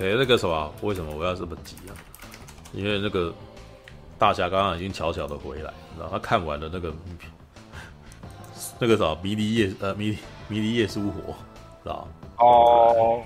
[0.00, 1.92] OK，那个什么，为什么我要这么急啊？
[2.72, 3.30] 因为那个
[4.18, 6.90] 大侠刚刚已经悄悄的回来，然后他看完了那个
[8.78, 10.16] 那个什么迷离夜呃迷
[10.48, 11.34] 迷离夜书火，
[11.82, 12.08] 知道
[12.38, 13.20] 哦，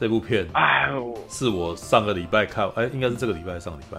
[0.00, 0.88] 这部片，哎，
[1.28, 3.98] 是我上个礼拜看，哎，应该是这个礼拜上个礼拜，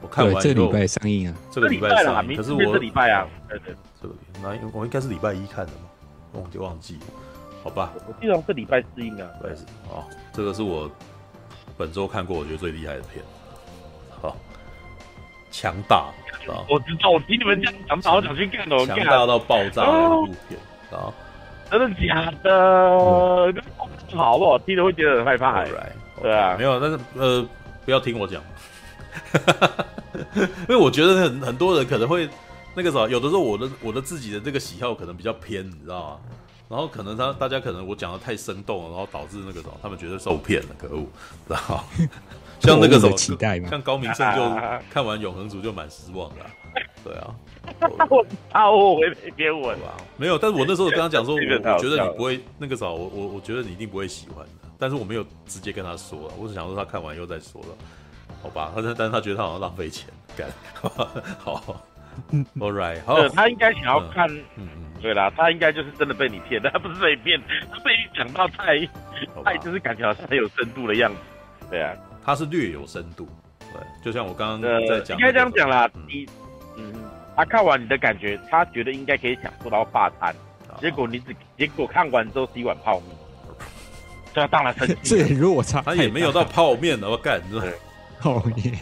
[0.00, 7.00] 我看完这个礼拜上映啊，这个礼拜上映，可是我这礼拜啊，对对，这个那我应该是礼拜一看的嘛，忘记忘记了。
[7.62, 9.24] 好吧，我记得是礼拜四应该。
[9.42, 9.50] 对，
[9.90, 10.90] 哦，这个是我
[11.76, 13.22] 本周看过我觉得最厉害的片，
[14.20, 14.36] 好，
[15.50, 16.06] 强大
[16.48, 16.64] 啊！
[16.68, 20.58] 我知道，我听你们讲强大，我想去看哦，强大到爆炸的一部片
[20.90, 21.12] 啊！
[21.70, 23.54] 真的假的？
[24.16, 24.58] 好不好？
[24.58, 25.64] 听着会觉得很害怕。
[26.20, 27.46] 对啊，没有，但是呃，
[27.84, 28.42] 不要听我讲，
[30.34, 32.28] 因为我觉得很很多人可能会
[32.74, 36.18] 那个啥，有的时候我的我的自己的这个喜好可能比较偏，你知道吗？
[36.70, 41.04] 然后可能他大家可能我讲的太生动了，然后导致那个什么，他们觉得受骗了，可恶，
[41.48, 41.80] 然后
[42.60, 44.40] 像那个什么期待嘛，像高明胜就
[44.88, 46.46] 看完《永恒族》就蛮失望的，
[47.02, 47.34] 对啊，
[48.08, 49.96] 我啊我会被编我吧？
[50.16, 57.68] 没有，但是我那时候跟他讲说，我觉得你不会那个时候，我我我觉得你一定不会喜欢的，但是我没有直接跟他说了，我只想说他看完以后再说了，
[58.44, 58.70] 好吧？
[58.76, 60.48] 他但是他觉得他好像浪费钱，干，
[61.36, 61.82] 好
[62.58, 64.68] All right，好，他应该想要看，嗯嗯。
[65.00, 67.40] 对啦，他应该就是真的被你骗，他不是被骗，
[67.72, 68.78] 他被你讲到太
[69.42, 71.18] 太就是感觉好像很有深度的样子。
[71.70, 73.26] 对啊，他是略有深度。
[73.72, 75.88] 对，就像我刚刚在讲，应该这样讲啦。
[76.06, 76.26] 你，
[76.76, 76.92] 嗯，
[77.34, 80.34] 他看完你的感觉，他觉得应该可以享受到大餐，
[80.80, 83.16] 结果你只结果看完之后是一碗泡面。
[84.34, 85.16] 这当然生气。
[85.16, 87.40] 这如果差，他也没有到泡面的，我干，
[88.20, 88.76] 泡面。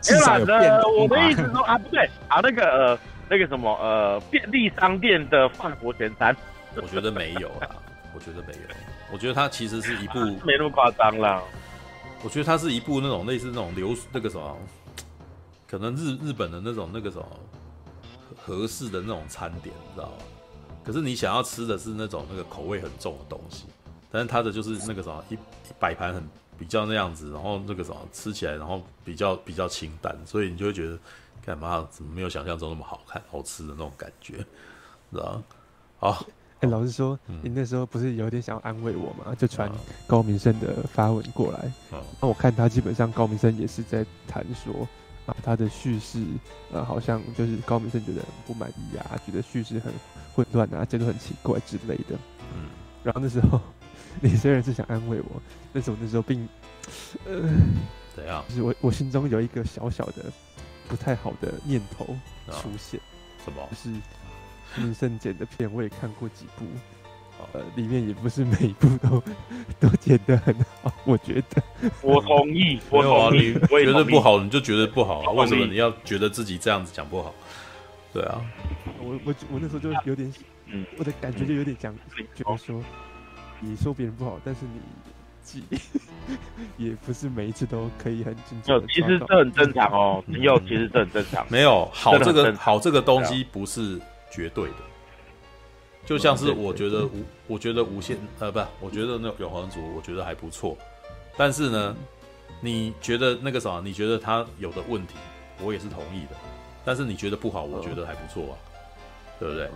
[0.00, 0.80] 至少有变。
[0.98, 2.98] 我的意思说啊，不对啊，那个呃。
[3.30, 6.36] 那个什么呃，便利商店的法国全餐，
[6.76, 7.70] 我觉得没有啊，
[8.14, 8.68] 我觉得没有，
[9.10, 11.42] 我觉得它其实是一部没那么夸张啦。
[12.22, 14.54] 我觉得它是一部那种类似那种流那个什么，
[15.66, 17.26] 可能日日本的那种那个什么
[18.36, 20.12] 合适的那种餐点，你知道吗？
[20.84, 23.64] 可是你想要吃的是那种那个口味很重的东西，
[24.10, 25.38] 但是它的就是那个什么一
[25.78, 26.22] 摆盘很
[26.58, 30.98] 比较那样子，然后那个什么吃起来然后比较比较清淡，所以你就会觉得。
[31.44, 31.84] 干嘛？
[31.90, 34.36] 怎么没有想象中那么好看、好吃的那种感觉？
[35.10, 35.42] 是吧？
[35.98, 36.24] 好，
[36.60, 39.34] 哎，老实说，你那时候不是有点想要安慰我吗？
[39.36, 39.68] 就传
[40.06, 41.72] 高明胜的发文过来。
[42.20, 44.86] 那我看他基本上高明胜也是在谈说
[45.26, 46.24] 啊，他的叙事
[46.72, 49.92] 呃，好像就是高明胜觉得很不满意啊，觉得叙事很
[50.32, 52.16] 混乱啊，节奏很奇怪之类的。
[52.54, 52.68] 嗯。
[53.02, 53.60] 然后那时候
[54.20, 55.40] 你虽然是想安慰我，
[55.72, 56.48] 但是我那时候并
[57.26, 57.48] 呃，
[58.14, 58.44] 怎样？
[58.48, 60.24] 就是我我心中有一个小小的。
[60.88, 62.04] 不太好的念头
[62.50, 63.00] 出现，
[63.42, 63.66] 什么？
[63.70, 63.88] 就是
[64.76, 66.66] 明胜剪的片，我也看过几部，
[67.54, 69.22] 呃，里面也不是每一部都
[69.80, 71.62] 都剪得很好，我觉得。
[72.02, 73.54] 我同意， 我同意。
[73.54, 75.30] 你觉得不好，你就觉得不好啊？
[75.30, 77.32] 为什么你要觉得自己这样子讲不好？
[78.12, 78.44] 对啊，
[79.00, 80.30] 我我我那时候就有点，
[80.66, 81.94] 嗯，我的感觉就有点讲，
[82.34, 82.82] 觉得说，
[83.62, 84.80] 你说别人不好，但是你
[85.42, 85.62] 记。
[86.78, 88.84] 也不是每一次都可以很精准。
[88.88, 91.44] 其实这很正常哦，没有，其实这很正常。
[91.50, 94.76] 没有好这个好这个东西不是绝对的，
[96.06, 100.78] 就像是我觉得无，我觉得无限呃不，我觉得那永恒族我觉得还不错，
[101.36, 101.96] 但是呢，
[102.60, 105.16] 你觉得那个啥，你觉得他有的问题，
[105.60, 106.36] 我也是同意的，
[106.84, 108.54] 但是你觉得不好，我觉得还不错啊，
[109.40, 109.68] 对不对？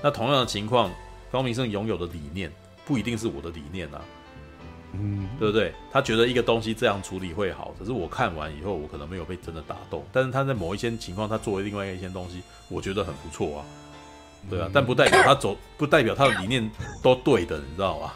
[0.00, 0.92] 那同样的情况，
[1.28, 2.52] 高明胜拥有的理念
[2.88, 4.00] 不一定是我的理念啊。
[4.94, 5.74] 嗯，对不对？
[5.92, 10.02] 他觉得一个东西这样处理会好，可是我看完以后，我可能没有被真的打动。
[10.10, 12.40] 但是他在某一些情况，他作为另外一些东西，
[12.70, 13.64] 我觉得很不错啊，
[14.48, 14.70] 对啊。
[14.72, 16.68] 但不代表他走，不代表他的理念
[17.02, 18.12] 都对的，你知道吗？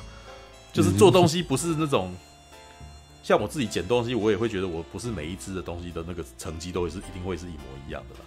[0.72, 2.10] 就是做东西不是那种，
[3.22, 8.24] 像我自己捡东西，我也会觉得我不是每一只的东西的那个成绩都会是一定会是一模一样的啦。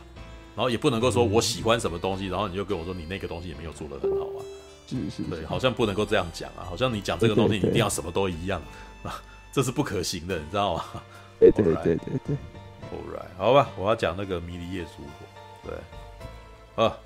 [0.55, 4.45] 然后也不能够说我喜欢什么东西，然后你就跟我说你那个东西也没有做得很好啊。
[4.87, 8.61] 是是，是，对，好像不能够这样讲啊，好像你讲这个东西，你一定要什么都一样
[9.03, 9.21] 啊，
[9.51, 10.83] 这是不可行的，你知道吗？
[11.39, 12.35] 对对 对对对
[12.91, 15.69] ，All right，好吧，我要讲那个迷离夜烛火，
[16.75, 16.97] 对，啊，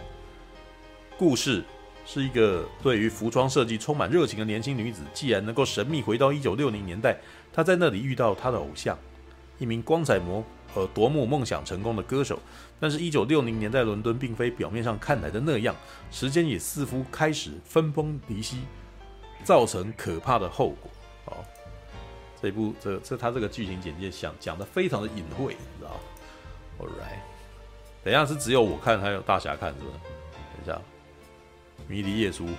[1.17, 1.63] 故事
[2.05, 7.17] 是一个对于服装设计充满热情的年轻女子，既然能够神秘回到一九六零年代，
[7.53, 8.97] 她在那里遇到她的偶像，
[9.57, 10.43] 一名光彩魔。
[10.71, 12.39] 和夺目梦想成功的歌手，
[12.79, 15.75] 但是，一九六零年代伦敦并非表面上看来的那样，
[16.11, 18.61] 时间也似乎开始分崩离析，
[19.43, 20.89] 造成可怕的后果。
[21.25, 21.43] 好，
[22.41, 25.99] 这一部这这他这个剧情简介想讲的非常的隐晦，你知道
[26.79, 27.19] ？All right，
[28.01, 29.91] 等一下是只有我看，还有大侠看是不是？
[29.91, 30.81] 等一下，
[31.87, 32.53] 迷离夜书火。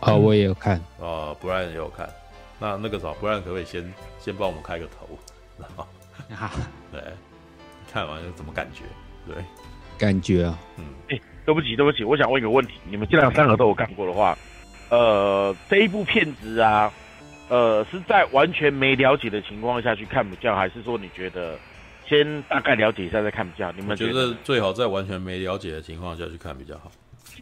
[0.00, 0.78] 啊，我也有看。
[1.00, 2.12] 啊，Brian 也有看。
[2.58, 5.08] 那那个啥，不然可不可以先先帮我们开个头，
[5.56, 5.86] 然 后
[6.90, 7.00] 对，
[7.92, 8.84] 看完有什么感觉？
[9.26, 9.36] 对，
[9.98, 14.36] 感觉啊，嗯，哎、欸，对不起，对不起，我想问一个问题，你们既然三个都有看过的话，
[14.88, 16.92] 呃，这一部片子啊，
[17.48, 21.58] 呃，是在完全没了解的情况下去看比较，还是说你觉得
[22.08, 23.70] 先大概了解一下再看比较？
[23.72, 26.90] 你们觉得最好在完全没了解的情况下去看比较好？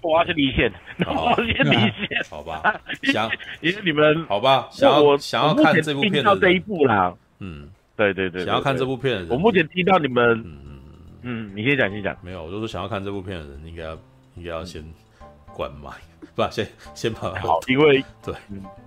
[0.02, 0.72] 我要先离线，
[1.06, 2.62] 我要先离线，好吧？
[3.04, 3.30] 想，
[3.60, 4.68] 因为你们好吧？
[4.70, 7.68] 想要想要看这部片到这一部啦，嗯，
[8.12, 10.80] 对对对，想要看这部片的人，我目前听到你们，嗯嗯
[11.22, 13.92] 嗯，你先讲先讲，没有，我就是想要看这部片的人，应该要
[14.36, 14.82] 应该要先
[15.54, 15.90] 关麦，
[16.34, 18.34] 不，先先把好，因为对，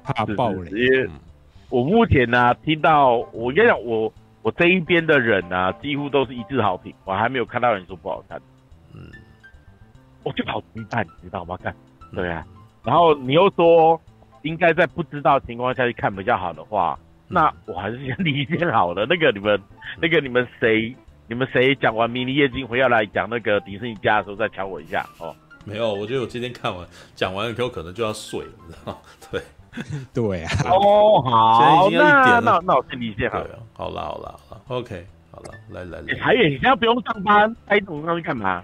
[0.04, 1.10] 怕爆雷，因为
[1.70, 4.12] 我目前呢听到，我跟你讲，我
[4.42, 8.42] 我这一边的人呢，几乎都是一致好评，我还没有看到人说不好看，
[8.94, 9.02] 嗯。
[10.24, 11.58] 我就好期待，你知道吗？
[11.62, 11.76] 看，
[12.16, 12.48] 对啊，
[12.82, 14.00] 然后你又说
[14.44, 16.98] 应该在不知道情况下去看比较好的话，
[17.28, 19.06] 那我还是先离线好了。
[19.06, 19.60] 那个你们，
[20.02, 20.96] 那个你们谁，
[21.28, 25.36] 你们谁讲完《迷你夜惊魂》要来讲那个迪士尼家的时候再敲我一下哦。
[25.66, 26.86] 没有，我觉得我今天看完
[27.16, 28.98] 讲完以后可能就要睡了，你知道吗？
[29.32, 29.42] 对，
[30.14, 30.52] 对啊。
[30.66, 33.60] 哦，好，那那那我先离线好了。
[33.74, 36.20] 好了好了好了，OK，好了，来来来。
[36.20, 38.62] 还有，你现在不用上班，拍这种东西干嘛？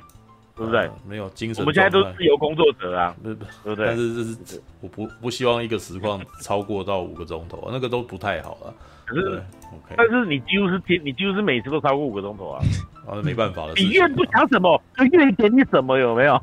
[0.59, 0.91] 对不对、啊？
[1.07, 1.63] 没有精神。
[1.63, 3.45] 我们现在都是自由工作者啊，对不
[3.75, 3.87] 对？
[3.87, 4.23] 但是这
[4.55, 8.73] 是我不不希望一个实况 超过到五个钟头，那个都不太好了。
[9.05, 9.41] 可是
[9.71, 9.95] ，OK。
[9.95, 12.61] 但是你几乎是天，你几乎是每次都超过五个钟头啊。
[13.07, 13.73] 啊，没办法了。
[13.77, 16.37] 你越不想什么，就越给你什么，有没有？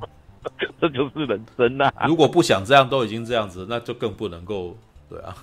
[0.78, 1.90] 这就是人生呐。
[2.06, 4.76] 如果不想这样，都已经这样子，那就更不能够
[5.08, 5.34] 对啊。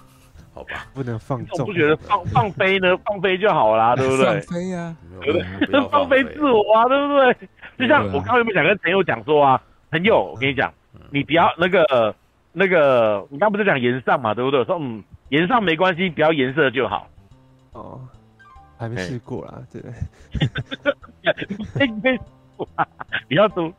[0.54, 1.62] 好吧，不能放纵。
[1.62, 2.95] 我不觉得放放飞呢？
[3.04, 4.25] 放飞就好啦，对不对？
[4.25, 5.89] 放飞呀，对不对？
[5.89, 7.50] 放飞自我啊，对不对？
[7.78, 9.62] 就像我刚刚有没有想跟朋友讲说啊，
[9.92, 10.72] 朋友，我跟你讲，
[11.12, 12.16] 你不要那个
[12.52, 14.64] 那个，你刚不是讲颜上嘛，对不对？
[14.66, 17.08] 说嗯，颜上没关系，不要颜色就好。
[17.74, 18.00] 哦，
[18.78, 19.81] 还没试过啦，对。
[23.28, 23.72] 不要说，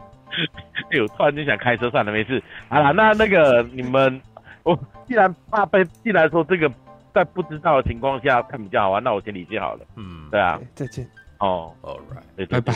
[0.90, 2.42] 哎呦，突然就想开车，算了，没事。
[2.68, 4.20] 好了，那那个你们。
[4.64, 4.74] 我
[5.06, 6.72] 既然怕被，既然说这个
[7.12, 9.80] 在不知道的情况下看比较好玩，那我先理解好了。
[9.94, 11.06] 嗯，对啊，再见。
[11.36, 12.72] 哦，All right，拜拜，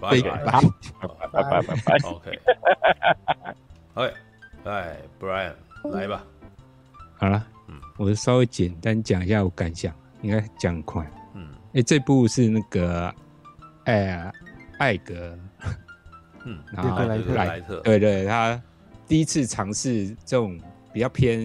[0.02, 0.30] 拜拜，
[1.30, 1.98] 拜拜，拜拜。
[3.94, 4.14] OK，OK，
[4.64, 5.52] 来，Brian，
[5.92, 6.24] 来吧。
[7.16, 11.08] 好了，嗯，我稍微简单讲一下我感想，应该讲快。
[11.34, 13.14] 嗯，哎，这部是那个，
[13.84, 14.32] 哎，
[14.78, 15.38] 艾格，
[16.44, 17.04] 嗯，然后
[17.34, 18.60] 莱特，对对，他
[19.06, 20.58] 第一次尝试这种。
[20.92, 21.38] 比较偏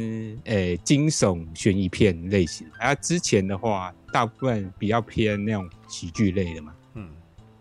[0.46, 6.74] 诶、欸、惊悚悬疑片类型，啊之前的话，大部分比较偏那种喜剧类的嘛。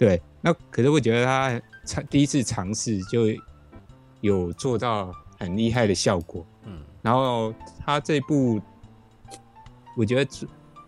[0.04, 0.22] 嗯，对。
[0.40, 3.26] 那可是我觉得他尝第一次尝试就
[4.20, 6.46] 有做到很厉害的效果。
[6.64, 7.54] 嗯，然后
[7.84, 8.60] 他这部，
[9.96, 10.30] 我觉得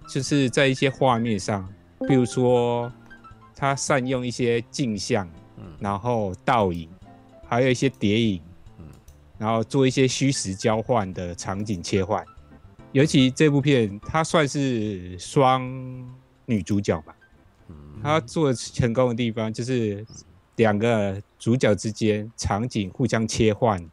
[0.09, 1.67] 就是在一些画面上，
[2.07, 2.93] 比如说
[3.55, 6.89] 他善用一些镜像，嗯，然后倒影，
[7.49, 8.43] 还有一些叠影。
[9.39, 12.25] 然后做一些虚实交换的场景切换，
[12.93, 15.63] 尤其这部片它算是双
[16.47, 17.15] 女主角吧，
[18.07, 20.07] 它做的成功的地方就是
[20.57, 23.85] 两个主角之间场景互相切换，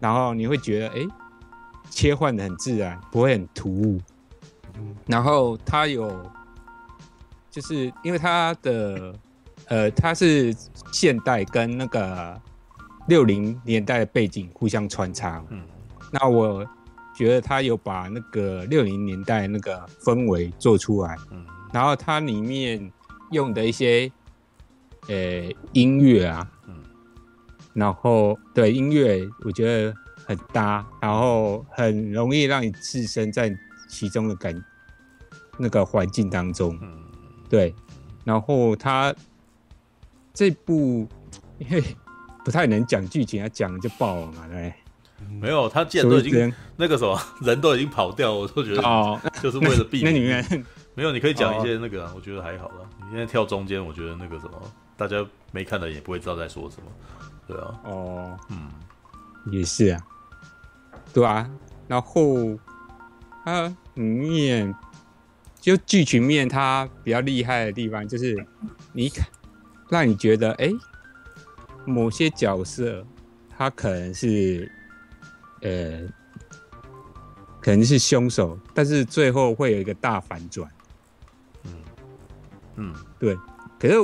[0.00, 1.06] 然后你会觉得哎，
[1.88, 4.00] 切换的很自然，不会很突兀。
[5.06, 6.30] 然后他有，
[7.50, 9.14] 就是因为他的
[9.66, 10.54] 呃，他是
[10.92, 12.40] 现代跟那个。
[13.06, 15.62] 六零年代的背景互相穿插，嗯，
[16.10, 16.66] 那我
[17.14, 22.90] 觉得他有把那个六零年代那个氛围做出来，嗯，然后它里面
[23.30, 24.10] 用的一些，
[25.08, 26.74] 呃、欸，音乐啊，嗯，
[27.72, 29.94] 然后对音乐我觉得
[30.26, 33.54] 很搭，然后很容易让你置身在
[33.88, 34.64] 其中的感
[35.58, 37.04] 那个环境当中，嗯，
[37.48, 37.74] 对，
[38.24, 39.14] 然后他
[40.32, 41.08] 这部
[41.58, 41.82] 因为。
[42.44, 44.70] 不太能讲剧情，他讲了就爆了嘛，对。
[45.40, 50.12] 没有，他既然都已经那个什么人都已经跑掉，我都觉得哦，就是为了避免。
[50.12, 52.88] 那里面没有，你可以讲一些那个，啊我觉得还好了。
[53.02, 56.88] 你现在跳中间，我觉得那个什么，大家没看的也不会知道在说什么，
[57.46, 57.80] 对啊。
[57.84, 58.70] 哦，嗯，
[59.52, 60.04] 也是啊，
[61.12, 61.50] 对啊。
[61.88, 62.58] 然后
[63.44, 64.74] 它里面
[65.60, 68.46] 就剧情面，它比较厉害的地方就是
[68.92, 69.26] 你看，
[69.88, 70.66] 让你觉得哎。
[70.66, 70.74] 欸
[71.86, 73.06] 某些角色，
[73.58, 74.72] 他可能是，
[75.60, 76.00] 呃，
[77.60, 80.66] 可能是凶手，但是最后会有一个大反转。
[82.76, 83.36] 嗯嗯，对。
[83.78, 83.94] 可是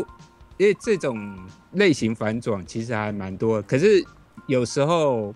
[0.59, 1.39] 因为这种
[1.73, 4.05] 类型反转其实还蛮多，可是
[4.47, 5.35] 有时候，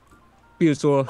[0.56, 1.06] 比如说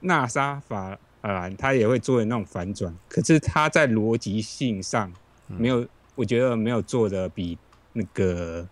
[0.00, 5.10] 纳莎法兰，他也会做的那种反转，可是他在逻辑性上
[5.46, 7.56] 没有，嗯、我觉得没有做的比
[7.92, 8.66] 那个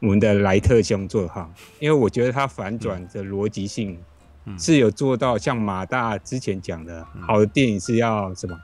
[0.00, 3.98] 我们的莱特兄做的好，因为我觉得他反转的逻辑性
[4.58, 8.56] 是有做到，像马大之前讲的，嗯、好的电影是要什么？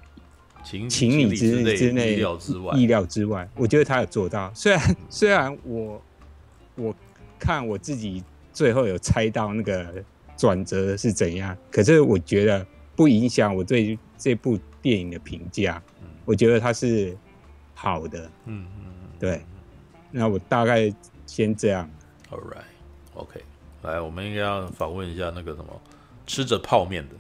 [0.62, 3.49] 情情理之之内，意料之外，意料之外。
[3.57, 4.50] 我觉得他有做到。
[4.55, 6.02] 虽然 虽然我
[6.76, 6.95] 我
[7.38, 9.87] 看我自己最后有猜到那个
[10.37, 15.83] 转折是怎样，可是我觉得不影响我对这部电影的评价。
[16.25, 17.17] 我觉得它是
[17.75, 18.21] 好的。
[18.47, 19.09] 嗯嗯嗯。
[19.19, 19.43] 对。
[20.11, 20.93] 那我大概
[21.26, 21.88] 先这样。
[22.31, 22.64] All right.
[23.14, 23.40] OK。
[23.83, 25.81] 来，我们应该要访问一下那个什么
[26.26, 27.14] 吃着泡面的。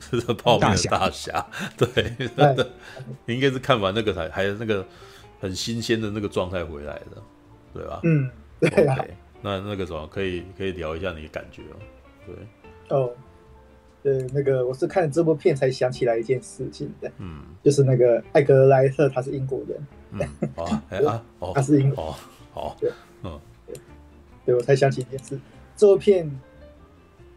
[0.00, 1.46] 是这泡面的大侠，
[1.76, 1.88] 对，
[2.36, 2.70] 真的，
[3.26, 4.86] 你应该是看完那个才，还有那个
[5.40, 7.22] 很新鲜的那个状态回来的，
[7.72, 8.00] 对吧？
[8.04, 8.96] 嗯，对啊。
[8.96, 9.08] Okay,
[9.42, 11.76] 那那个什么，可以可以聊一下你的感觉哦。
[12.26, 13.10] 对，哦，
[14.02, 20.20] 对，那个我是看了这部片才想起来一件事情的，嗯，就是那个艾格莱特他是英国人，嗯，
[20.56, 22.14] 啊， 哎啊，哦，他是英国，哦，
[22.52, 22.90] 好，对，
[23.22, 23.76] 嗯，对，
[24.46, 25.38] 对我才想起一件事，
[25.76, 26.40] 这部片，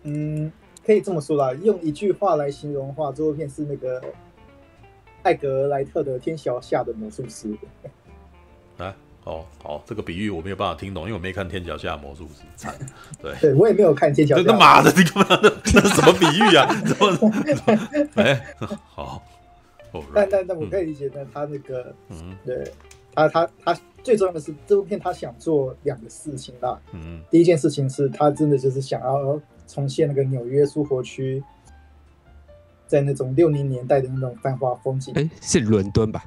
[0.04, 0.52] 嗯。
[0.88, 4.02] 可以这么说啦，用一句话来形容的话，这部片是那个
[5.22, 7.50] 艾格莱特的《天桥下的魔术师》
[8.82, 8.96] 啊。
[9.26, 12.44] 哦，好，这个比喻我没有办法听懂，因为我没看《天桥下的魔术师》。
[12.56, 12.74] 惨，
[13.22, 14.42] 对，对我也没有看《天桥下》。
[14.48, 15.38] 他妈 的，你干嘛？
[15.76, 16.66] 那是什么比喻啊？
[16.86, 17.34] 怎么？
[18.16, 19.22] 哎，好。
[20.16, 22.72] 但但但我可以理解，但他那个，嗯，对
[23.14, 26.80] 他他他最重要的是这部片他想做两个事情啦。
[26.94, 29.38] 嗯，第一件事情是他真的就是想要。
[29.68, 31.44] 重现那个纽约苏活区，
[32.88, 35.14] 在那种六零年代的那种繁华风景。
[35.16, 36.24] 哎，是伦敦吧？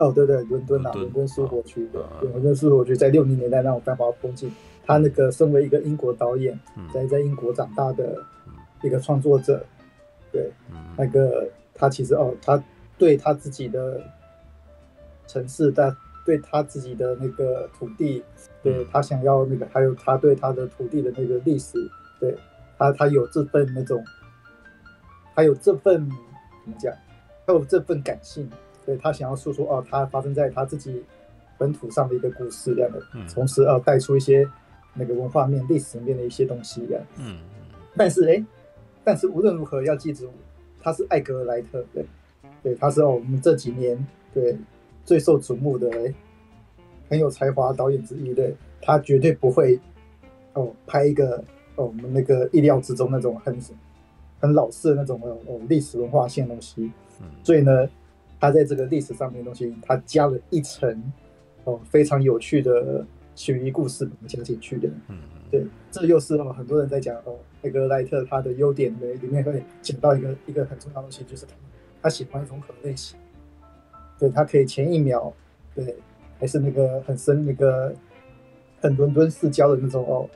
[0.00, 4.52] 哦，对对，伦敦啊，伦敦苏活区的，伦敦苏活区在六零年代那种繁华风景。
[4.86, 6.58] 他那个身为一个英国导演，
[6.92, 8.22] 在在英国长大的
[8.82, 9.64] 一个创作者，
[10.30, 10.52] 对，
[10.98, 12.62] 那个他其实哦，他
[12.98, 14.02] 对他自己的
[15.26, 18.22] 城市，他对他自己的那个土地，
[18.62, 21.78] 对他想要那个，还有他对他的土地的那个历史，
[22.20, 22.36] 对。
[22.78, 24.02] 他他有这份那种，
[25.34, 26.92] 他有这份怎么讲？
[27.46, 28.48] 他有这份感性，
[28.86, 31.04] 对他想要诉说哦，他发生在他自己
[31.58, 33.00] 本土上的一个故事这样的，
[33.32, 34.48] 同时呃带出一些
[34.94, 37.04] 那个文化面、历史面的一些东西这样。
[37.18, 37.36] 嗯，
[37.96, 38.42] 但是哎，
[39.04, 40.30] 但是无论如何要记住，
[40.80, 42.06] 他是艾格莱特，对，
[42.62, 44.56] 对，他是哦我们这几年对
[45.04, 46.14] 最受瞩目的哎
[47.10, 49.78] 很有才华导演之一，对，他绝对不会
[50.54, 51.44] 哦拍一个。
[51.76, 53.58] 哦，我们那个意料之中那种很
[54.40, 56.90] 很老式的那种哦哦历史文化性的东西，
[57.20, 57.88] 嗯，所以呢，
[58.38, 61.12] 他在这个历史上面的东西，他加了一层
[61.64, 63.04] 哦非常有趣的
[63.34, 65.18] 悬疑故事加进去的，嗯，
[65.50, 71.52] 对，这又是哦很多人在讲哦那个莱特他的优点里里面会讲到一个一个很重要的东西，就是他
[72.02, 73.18] 他喜欢融合类型，
[74.18, 75.32] 对他可以前一秒
[75.74, 75.96] 对
[76.38, 77.94] 还是那个很深那个
[78.80, 80.28] 很伦敦市郊的那种哦。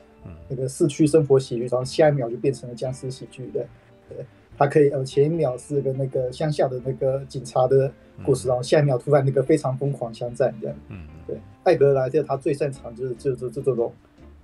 [0.47, 3.65] 那个市区生活喜剧，然后下一秒就变成了僵尸喜剧的，
[4.09, 4.25] 对，
[4.57, 7.91] 他可以呃前一秒是个那个乡下的那个警察的
[8.23, 13.93] 故事，然后下一秒突然那个非常疯狂枪战这样，嗯，对，艾格莱特他最擅长就是就是这种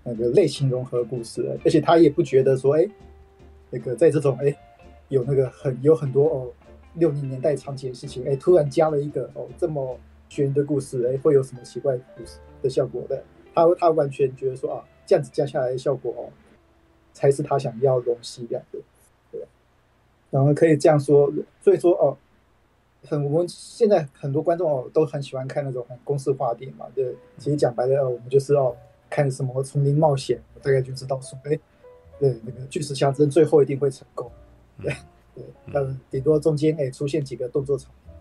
[0.04, 2.88] 那个类型融合故事，而且他也不觉得说哎，
[3.70, 4.56] 那个在这种哎
[5.10, 6.52] 有那个很有很多哦
[6.94, 14.84] 六零年代场景的事情，哎突然加了一个哦这么悬疑的故事，哎会有什么奇怪的故事的效果的，他他完全觉得说啊。
[15.06, 16.32] 这样子加下来的效果哦，
[17.14, 18.84] 才是他想要的东西这样子，
[19.32, 19.42] 对。
[20.32, 21.32] 然后可以这样说，
[21.62, 22.18] 所以说哦，
[23.08, 27.16] 很我们现在很多观众哦都很喜欢看那种很公式化电影嘛，对。
[27.38, 28.76] 其实讲白了哦，我们就是哦
[29.10, 31.58] 看什么丛林冒险，大概就知道说，哎，
[32.20, 34.30] 对，那个巨石强森最后一定会成功，
[34.82, 34.94] 对
[35.36, 35.44] 对。
[35.68, 38.16] 嗯，顶多中间哎出现几个动作场面，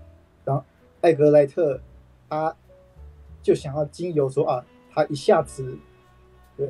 [0.45, 0.62] 然后
[1.00, 1.81] 艾格莱特
[2.29, 2.55] 他
[3.43, 5.76] 就想要经由说啊，他一下子。
[6.57, 6.69] 对，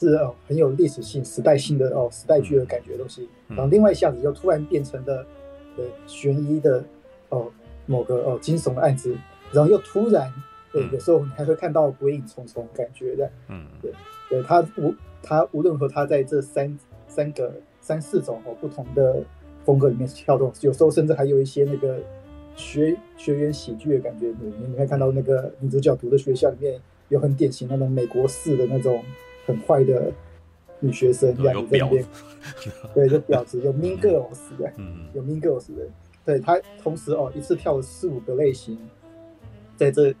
[0.00, 3.28] 是哦，很有历史性、时代性的哦，时代剧的感觉东西。
[3.48, 5.26] 然后另外一下子又突然变成了，
[5.76, 6.82] 对，悬疑的
[7.28, 7.50] 哦，
[7.86, 9.14] 某个哦惊悚的案子，
[9.52, 10.32] 然后又突然，
[10.72, 13.30] 对，有时候你还会看到鬼影重重感觉的。
[13.48, 13.92] 嗯，对，
[14.30, 19.22] 对他无他无论和他在这三三个三四种哦不同的
[19.64, 21.98] 风格里面跳动，有时候甚至还有一些那个
[22.56, 24.32] 学学员喜剧的感觉。
[24.40, 26.80] 你你会看到那个女主角读的学校里面。
[27.08, 29.02] 有很典型那种美国式的那种
[29.46, 30.12] 很坏的
[30.80, 32.04] 女学生这样子在那边，
[32.94, 34.72] 对，就婊子，有 mean girls 的，
[35.14, 35.88] 有 mean girls 的，
[36.24, 38.78] 对，他同时哦一次跳了四五个类型，
[39.76, 40.14] 在这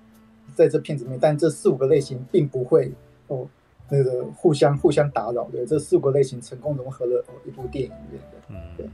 [0.54, 2.92] 在这片子里面，但这四五个类型并不会
[3.28, 3.46] 哦
[3.90, 8.88] 那个互相互相打扰的，这四五个类型成功融合了哦一部电影里面的，对，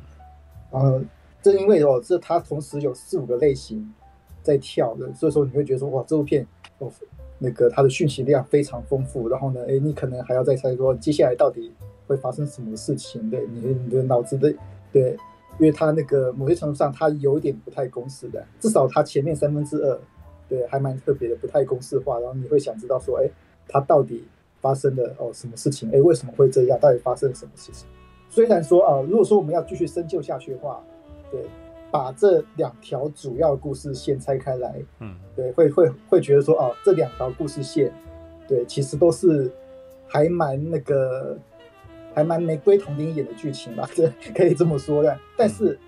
[0.70, 1.00] 然后，
[1.40, 3.92] 正因为哦，这它同时有四五个类型
[4.42, 6.46] 在跳的，所以说你会觉得说，哇，这部片
[6.78, 6.90] 哦，
[7.44, 9.28] 那个它的讯息量非常丰富。
[9.28, 11.70] 然后呢，哎，你可能还要再猜说接下来到底
[12.06, 13.30] 会发生什么事情？
[13.30, 14.52] 对，你你的脑子的
[14.90, 15.12] 对，
[15.58, 20.00] 因为它那个某些程度上它有点不太公式的，至少它前面三分之二
[20.48, 22.18] 对还蛮特别的，不太公式化。
[22.18, 23.30] 然后你会想知道说，哎，
[23.68, 24.24] 它到底
[24.60, 25.90] 发生了哦什么事情？
[25.92, 26.78] 哎，为什么会这样？
[26.80, 27.86] 到底发生了什么事情？
[28.30, 30.82] 虽然说啊，如果说我们要继续深究下去的话，
[31.30, 31.40] 对，
[31.94, 37.92] 把这两条主要故事线拆开来，嗯，对，会会会觉得说哦，这两条故事线，
[38.48, 39.48] 对，其实都是
[40.08, 41.38] 还蛮那个，
[42.12, 45.16] 还蛮玫瑰童林演的剧情吧， 这可以这么说的。
[45.36, 45.78] 但是，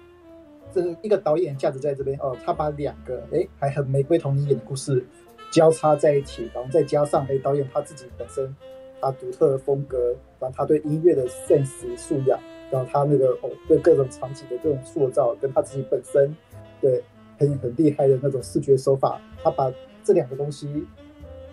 [0.72, 5.04] 这一个导演价值在这边哦，他把两个哎还很玫瑰童林演的故事
[5.50, 8.54] 交叉在一起，然后再加上哎导演他自己本身。
[8.98, 16.34] 他独特的风格，然后他对音乐的 sense 素养，然后他那个哦，对各种场景的这种塑造，跟他自己本身
[16.80, 17.02] 对
[17.38, 20.84] 很很厉害的那种视觉手法，他把这两个东西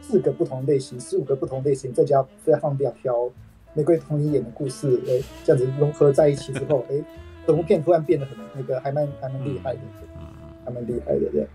[0.02, 3.30] 四个不同类型、四五个不同类型，再加再放两条
[3.74, 7.04] 玫瑰瞳铃眼的故事，哎，这样子融合在一起之后， 哎，
[7.46, 9.80] 整部片突然变得很那个还蛮还蛮厉害的，
[10.66, 11.48] 还蛮厉害的对。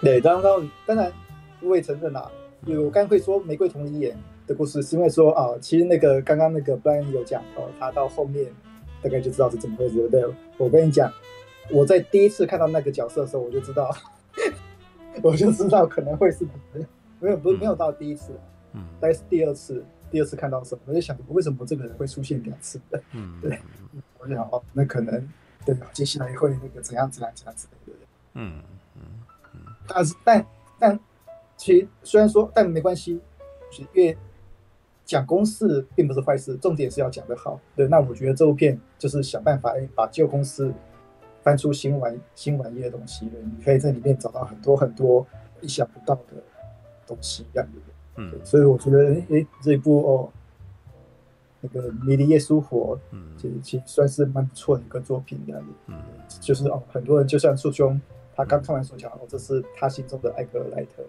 [0.00, 1.12] 对，刚刚当然
[1.60, 2.30] 我也承认啦，
[2.66, 4.16] 因为我刚会说玫瑰瞳铃眼。
[4.52, 8.46] 的故事是因为说啊，其实那个刚刚那个 Brian 有讲哦，他到后面
[9.02, 10.34] 大概就知道是怎么回事，对不对？
[10.58, 11.10] 我跟你讲，
[11.70, 13.90] 我在第一次看到那个角色的时候，我就知道，
[15.22, 16.46] 我就知道可能会是
[17.18, 18.32] 没有不是没有到第一次，
[18.74, 22.80] 嗯，大概是第二次，第二次看到时候，我就想为什么这个人会出现两次，
[23.12, 23.58] 嗯，对，
[24.18, 25.28] 我就想哦，那可能
[25.64, 28.62] 对，接下来会那个怎样怎样怎样之类的，嗯
[28.96, 29.02] 嗯
[29.54, 30.46] 嗯，但是但
[30.78, 31.00] 但
[31.56, 33.20] 其实虽然说但没关系，
[33.70, 34.16] 是因为。
[35.04, 37.60] 讲公式并不是坏事，重点是要讲得好。
[37.74, 40.72] 对，那我觉得这部片就是想办法，哎，把旧公式
[41.42, 43.26] 翻出新玩新玩意的东西。
[43.26, 45.26] 你可以在里面找到很多很多
[45.60, 46.42] 意想不到的
[47.06, 47.78] 东西，这样子。
[48.16, 50.30] 嗯，所以我觉得，哎，这一部哦，
[51.60, 55.68] 那个《迷离耶稣活》，嗯，其实其实算是蛮不错的一个作品，这样子。
[55.86, 55.96] 嗯，
[56.40, 58.00] 就是哦，很多人就像树兄，
[58.34, 61.02] 他刚看完所讲，哦，这是他心中的艾格莱特。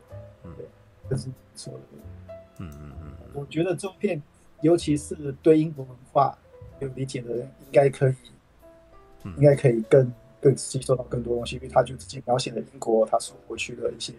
[0.45, 0.65] 嗯，对，
[1.09, 2.32] 这是不错的。
[2.71, 3.31] 嗯嗯嗯。
[3.33, 4.21] 我觉得这部片，
[4.61, 6.37] 尤其是对英国文化
[6.79, 8.15] 有理解的人，应该可以，
[9.37, 14.13] 应该可以更更吸收到更多东西，因为他就直接描写了英国他所过去的一些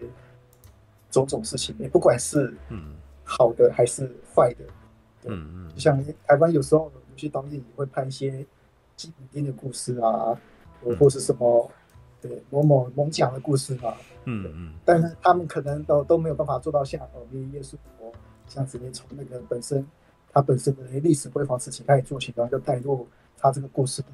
[1.09, 2.95] 种种事情，也不管是嗯。
[3.27, 4.65] 好的还是坏的，
[5.23, 8.45] 嗯嗯，就像台湾有时候有些导演也会拍一些
[8.95, 10.39] 基本丁的故事啊，
[10.99, 11.71] 或是什么
[12.21, 18.11] 对某某猛讲的故事嘛，嗯嗯，但是他们可能都都没有办法做到像哦，迷离夜苏活。
[18.47, 19.85] 像直接从那个本身，
[20.31, 24.07] 他本身的历史辉煌事情开始做起，然后就带入他这个故事的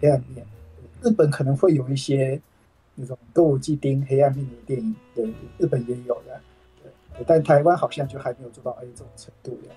[0.00, 0.46] 黑暗面。
[0.80, 2.40] 嗯、日本可能会有一些
[2.94, 6.40] 那种歌舞伎町黑暗面的电影，对，日本也有的，
[6.82, 9.74] 对，但台湾好像就还没有做到哎这种程度的。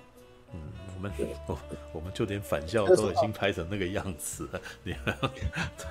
[0.52, 0.60] 嗯，
[0.96, 1.28] 我们对，
[1.92, 4.60] 我们就连返校都已经拍成那个样子了，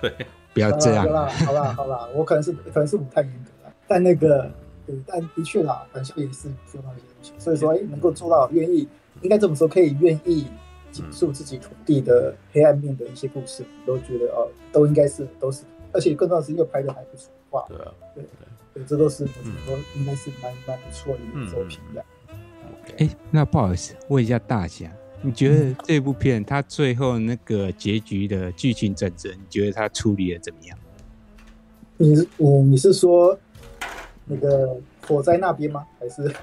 [0.02, 0.14] 对，
[0.54, 1.06] 不要这样。
[1.06, 4.52] 好啦，好啦，好啦，我可能是可能是不太严格了，但那个。
[4.86, 8.88] 对，但的确啦，返校也是做到一些东西，所以说，哎，能够做到愿意，
[9.22, 10.46] 应该这么说，可以愿意
[10.92, 18.24] 讲述自己土地的黑暗面的一些故事，都觉得哦，都应该是都是，而且更重要的是又拍的还不错，哇，对啊，对
[18.74, 22.06] 对，这都是我觉得应该是蛮蛮不错的一个作品的。
[22.98, 24.92] 哎，那不好意思，问一下大侠，
[25.24, 30.78] 你觉得这部片它最后那个结局的剧情转折，你觉得它处理的怎么样？
[31.98, 33.36] 你是我，你是说？
[34.26, 34.76] 那个
[35.08, 35.86] 火灾那边吗？
[36.00, 36.34] 还是，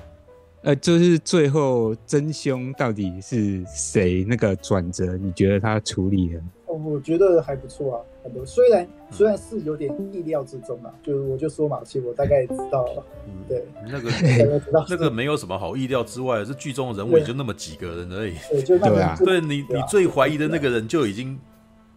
[0.62, 4.24] 呃，就是最后真凶到底是谁？
[4.28, 6.40] 那个转折，你觉得他处理的？
[6.66, 8.46] 哦，我觉得还不错啊，很多。
[8.46, 13.04] 虽然虽然是有点意料之中啊，就我就说嘛，其实我大概知道了。
[13.26, 14.10] 嗯，对，那个
[14.88, 18.34] 那个没有什么好意料之外，这剧中的人物也就那么几个人而已。
[18.48, 21.38] 对，就那对啊，对你你最怀疑的那个人就已经。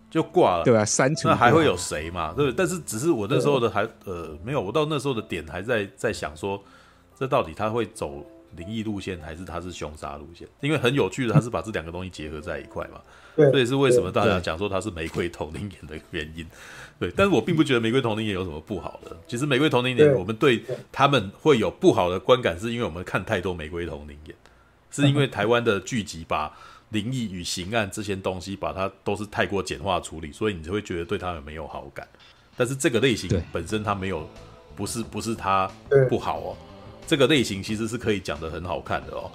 [0.10, 2.34] 就挂了，对啊，删除，那还会有谁嘛？
[2.34, 6.63] 对，但是只是我那时候的还呃没有，我到那时候的点还在在想说，
[7.20, 10.48] 这到底他会走灵异路线还是他是凶杀路线？
[10.62, 13.02] 因为很有趣的，他是把这两个东西结合在一块嘛。
[13.36, 16.48] 对，这也是为什么大家讲说他是玫瑰瞳铃眼的原因。
[16.98, 19.18] 对，但是我并不觉得玫瑰瞳铃眼有什么不好的。
[19.28, 20.63] 其实玫瑰瞳铃眼，我们对
[20.94, 24.36] 他们会有不好的观感，是因为我们看太多玫瑰瞳铃眼，
[24.89, 26.54] 是因为台湾的剧集把。
[26.89, 32.08] 灵异与刑案这些东西，把它都是太过简化处理，所以你就会觉得对他们没有好感。
[32.56, 34.28] 但是这个类型本身它没有，
[34.76, 35.69] 不是不是它
[36.10, 36.58] 不好哦。
[37.08, 39.30] 这个类型其实是可以讲的很好看的哦。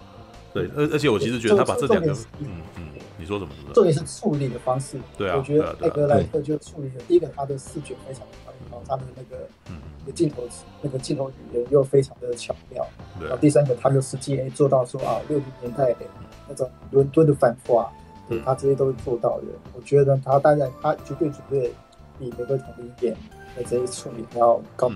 [0.53, 3.73] 对，而而且我其实觉得他把这两个，嗯嗯，你说说什么？
[3.73, 4.99] 重点是处理的方式。
[5.17, 6.95] 对啊，我觉得艾格莱特就处理了。
[7.07, 8.27] 第一个，他的视觉非常
[8.71, 10.43] 然后他的那个嗯，镜头
[10.81, 12.87] 那个镜头语言又非常的巧妙。
[13.21, 15.95] 然后第三个，他又实际做到说啊，六零年代
[16.49, 17.91] 那种伦敦的繁华，
[18.29, 19.47] 对他这些都是做到的。
[19.75, 21.73] 我觉得他当然他绝对绝对
[22.19, 23.17] 比玫瑰瞳铃眼
[23.57, 24.91] 的这些处理要高。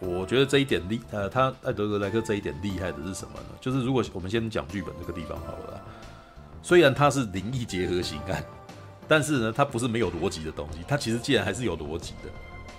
[0.00, 3.56] 我觉得这一点厉，呃，他艾德格莱克这一点厉害的是什么呢？
[3.60, 5.80] 就是如果我们先讲剧本这个地方好了，
[6.60, 8.44] 虽然它是灵异结合型案，
[9.08, 12.30] 但是呢，它不是没有逻辑的东西，它其实既然还是有逻辑的，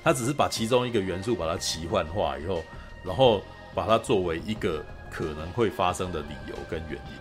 [0.04, 2.64] 它只是把其中一个元素把它奇幻化以后，
[3.04, 3.42] 然后
[3.76, 7.14] 把它作为一个可能会发生的理由跟原因，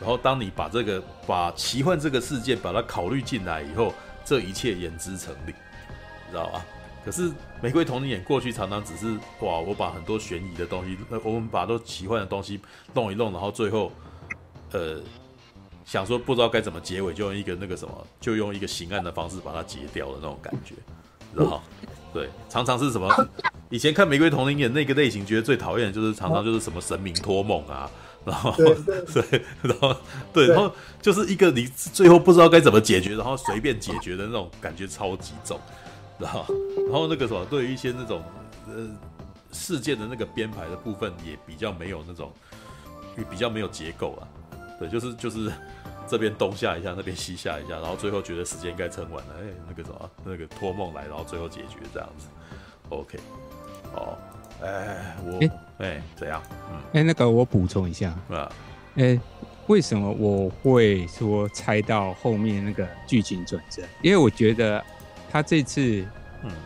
[0.00, 5.54] 然后当你把这个把奇幻这个事件把它考虑进来以后，这一切言之成理，
[6.26, 6.64] 你知道吧？
[7.04, 12.58] 可是玫瑰瞳铃眼过去常常只是哇，我把很多悬疑的东西，我们把都奇幻的东西
[12.94, 13.92] 弄一弄，然后最后，
[14.72, 14.98] 呃，
[15.84, 20.74] 想说不知道该怎么结尾，就用一个那个什么，就用一个刑案的方式把它结掉的那种感觉，
[21.34, 21.62] 知道？
[22.14, 23.08] 对，常常是什么？
[23.70, 27.90] 以前看玫瑰童林》演那个类型，觉得最讨厌的就是常常就是什么神明托梦啊，
[28.24, 29.96] 然后对， 然后
[30.32, 35.58] 对，然后就是一个你最后不知道该怎么解决，然后随便解决的那种感觉超级重。
[36.16, 36.46] 然后，
[36.88, 38.22] 然后那个什么，对于一些那种
[38.68, 38.88] 呃
[39.50, 42.32] 事件的那个编排的部分，也比较没有那种，
[43.18, 44.22] 也比较没有结构啊。
[44.78, 45.52] 对，就是就是
[46.06, 52.26] 这边东下一下，那边西下一下，然后最后觉得时间应该撑完了，哎，那个什么，那个托梦来，然后最后解决这样子。
[52.90, 53.18] OK，
[53.94, 54.16] 哦，
[54.62, 56.42] 哎，我哎，哎怎样？
[56.70, 58.50] 嗯，哎，那个我补充一下啊，
[58.96, 59.18] 哎，
[59.66, 63.82] 为什么我会说猜到后面那个剧情转折？
[64.02, 64.84] 因为我觉得。
[65.30, 66.06] 他这次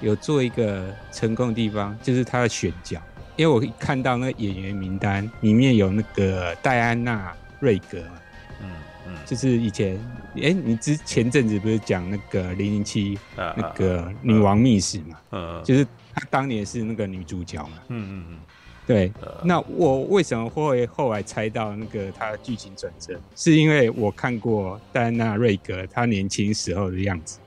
[0.02, 3.00] 有做一个成功的地方，就是他的选角，
[3.34, 8.20] 因为我看到那个演员名单里面有那个戴安娜·瑞格嘛，
[8.60, 8.70] 嗯
[9.08, 9.96] 嗯，就是以前，
[10.36, 18.38] 哎、欸，你之前阵子不是讲那个零零七那个女王秘史嘛，嗯，就是她当年是那个女主角嘛，嗯嗯嗯，
[18.86, 27.38] 对，那我为什么会后来猜到那个她的剧情转折，是因为我看过戴安娜·瑞格她年轻时候的样子。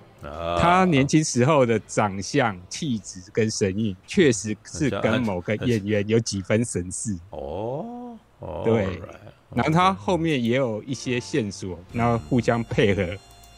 [0.60, 7.18] 他年轻时候的长相、气质跟神韵，确实是跟某个演员有几分神似。
[7.32, 8.16] 哦，
[8.64, 9.02] 对。
[9.54, 13.06] 然后他后面也有一些线索，然后互相配合，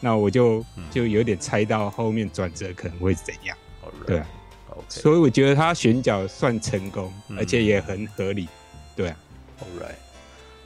[0.00, 3.56] 那我就就有点猜到后面转折可能会怎样。
[4.06, 4.22] 对，
[4.88, 8.48] 所以我觉得他选角算成功，而且也很合理。
[8.96, 9.16] 对啊。
[9.60, 9.94] All right，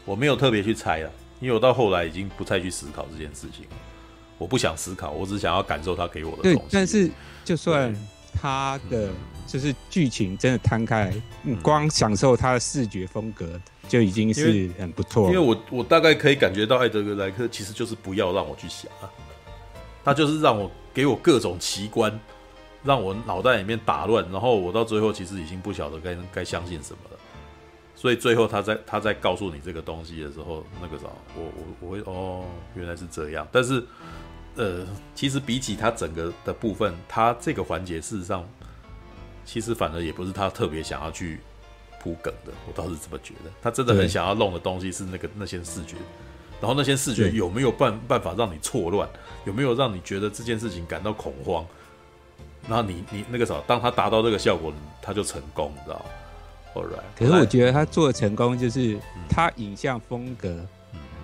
[0.06, 3.76] 我没有特别去猜了，因为我到后来已经不再去思考这件事情了。
[4.38, 6.58] 我不想思考，我只想要感受他给我的东西。
[6.58, 7.10] 对，但是
[7.44, 7.94] 就算
[8.32, 9.10] 他的
[9.46, 11.12] 就是剧情真的摊开，
[11.42, 15.28] 你光享受他的视觉风格就已经是很不错。
[15.28, 19.10] 因为我我大概可以感觉到艾德格莱克其实就是不要让我去想啊，
[20.04, 22.20] 他就是让我给我各种奇观，
[22.84, 27.18] 让我脑袋里面打乱，然后我到最后其实已经不晓得该该相信什么了。
[27.96, 33.82] 所以最后他在他在告诉你这个东西的时候，那个啥，我我我会哦，原来是这样，但是。
[34.56, 38.44] 呃，其实比起他整个的部分，他这个环节事实上，
[39.44, 41.38] 其实反而也不是他特别想要去
[42.02, 43.50] 铺梗的，我倒是这么觉得。
[43.62, 45.96] 他真的很想要弄的东西是那个那些视觉，
[46.60, 49.08] 然后那些视觉有没有办办法让你错乱，
[49.44, 51.64] 有没有让你觉得这件事情感到恐慌？
[52.68, 56.04] 然后你你那个啥，当他达到这个效果，他就成功，你知道吗
[56.74, 60.66] ？Alright，可是我觉得他做的成功就是他影像风格。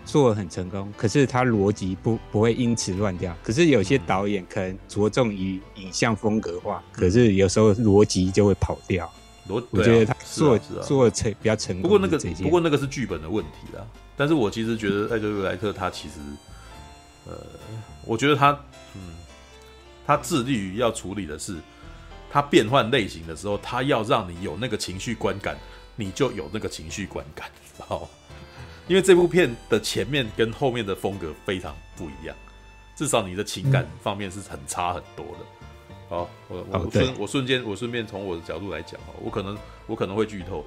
[0.06, 3.34] 做的很成功，可是他逻辑不不会因此乱掉。
[3.42, 9.10] 可是有些导演可能着重于影像风格化，嗯、可是有时候逻辑就会跑掉。
[9.48, 11.82] 逻、嗯，我觉得他做、啊啊、做成比较成功。
[11.82, 13.86] 不过那个不过那个是剧本的问题啦。
[14.16, 16.14] 但是我其实觉得艾德瑞莱特他其实，
[17.26, 17.36] 呃，
[18.04, 18.50] 我觉得他
[18.94, 19.14] 嗯，
[20.06, 21.56] 他致力于要处理的是，
[22.30, 25.56] 他变换类型的时候，他要让你有那个情绪观感，
[25.96, 28.08] 你就有那个情绪观感，然后。
[28.86, 32.36] 因为这部片的前面跟后面的风格非常不一样，
[32.94, 35.38] 至少你的情感方面是很差很多的。
[36.08, 40.64] 好，我我顺我瞬间我顺便从我的角度来讲哈，我可能我可能会剧透，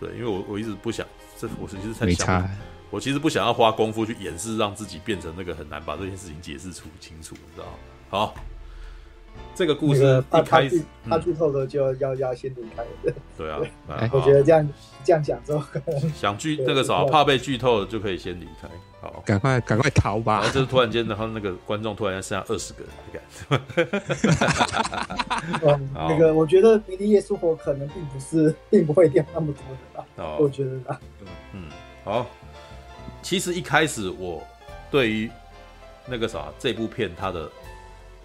[0.00, 1.06] 对，因为我我一直不想，
[1.38, 2.48] 这我其实在想，
[2.90, 7.72] 我其实不想要花功夫去掩饰，让自己变成那个很难把这件事情解释出清楚，你知道吗？
[8.08, 8.34] 好。
[9.54, 12.82] 这个故事一开始，他剧透的就要要先离开。
[13.36, 13.60] 对啊，
[14.10, 14.66] 我觉得这样
[15.04, 15.62] 这样讲之后，
[16.14, 18.66] 想剧那个啥，怕被剧透的就可以先离开。
[19.06, 20.40] 好，赶快赶快逃吧！
[20.40, 23.22] 然后就是突然间，然后那个观众突然间剩下二十个人，
[25.62, 29.76] 嗯， 那个我觉得《迷离夜生活》可能并不是，并不会掉那么多的
[30.16, 30.36] 吧。
[30.38, 31.00] 我觉得啊，
[31.52, 31.68] 嗯，
[32.04, 32.26] 好。
[33.22, 34.44] 其实一开始我
[34.90, 35.30] 对于
[36.06, 37.50] 那个啥这部片它的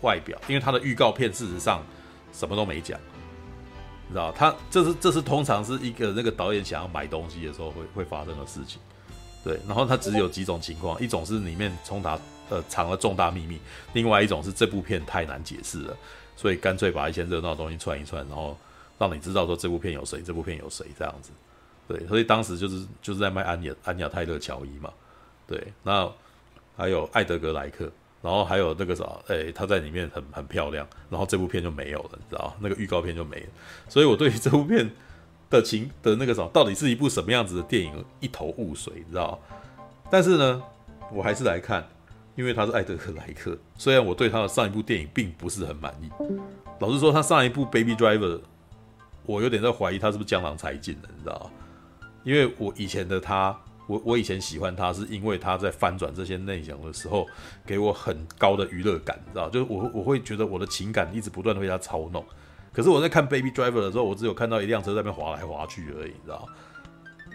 [0.01, 1.83] 外表，因为它的预告片事实上
[2.31, 2.99] 什么都没讲，
[4.07, 8.79] 你知道，他这是这是通常是一个那个导演想要买东西的时候会会发生的事情，
[9.43, 13.59] 对，然后它只有几种情况，一种是里面冲达呃藏了重大秘密，
[13.93, 15.97] 另外一种是这部片太难解释了，
[16.35, 18.57] 所以干脆把一些热闹的东西串一串，然后
[18.99, 21.31] 让你知道说这部片有谁，这部片有谁这样子。
[21.87, 24.91] 对，所以当时就是就是在卖安雅安雅泰勒乔伊嘛，
[25.47, 26.09] 对，那
[26.77, 33.49] 还有艾德格莱克，然后还有那个啥，哎、欸，他在里面很很漂亮，然后这部片就没有了，你知道那个预告片就没了，
[33.89, 34.89] 所以我对于这部片
[35.51, 39.37] 的情的那个什么，到底是一部什么样子的电影一头雾水，你知道？
[40.09, 40.63] 但是呢，
[41.11, 41.85] 我还是来看，
[42.35, 46.09] 因为他是艾德克莱克，虽然我对他的上一部电影并不是很满意，
[46.79, 48.37] 老实说，他上一部《Baby Driver》，
[49.25, 51.51] 我有点在怀疑他是不是江郎才尽了，你知道？
[52.23, 57.27] 因为我以前的他，我我以前喜欢他，是因为他在翻转这些内容的时候，
[57.65, 59.49] 给我很高的娱乐感，你知道？
[59.49, 62.23] 就是我我会觉得我的情感一直不断的被他操弄。
[62.71, 66.47] 可是我在看《Baby Driver》的时候，我只有看到一辆车在那边滑来滑去而已，你知道？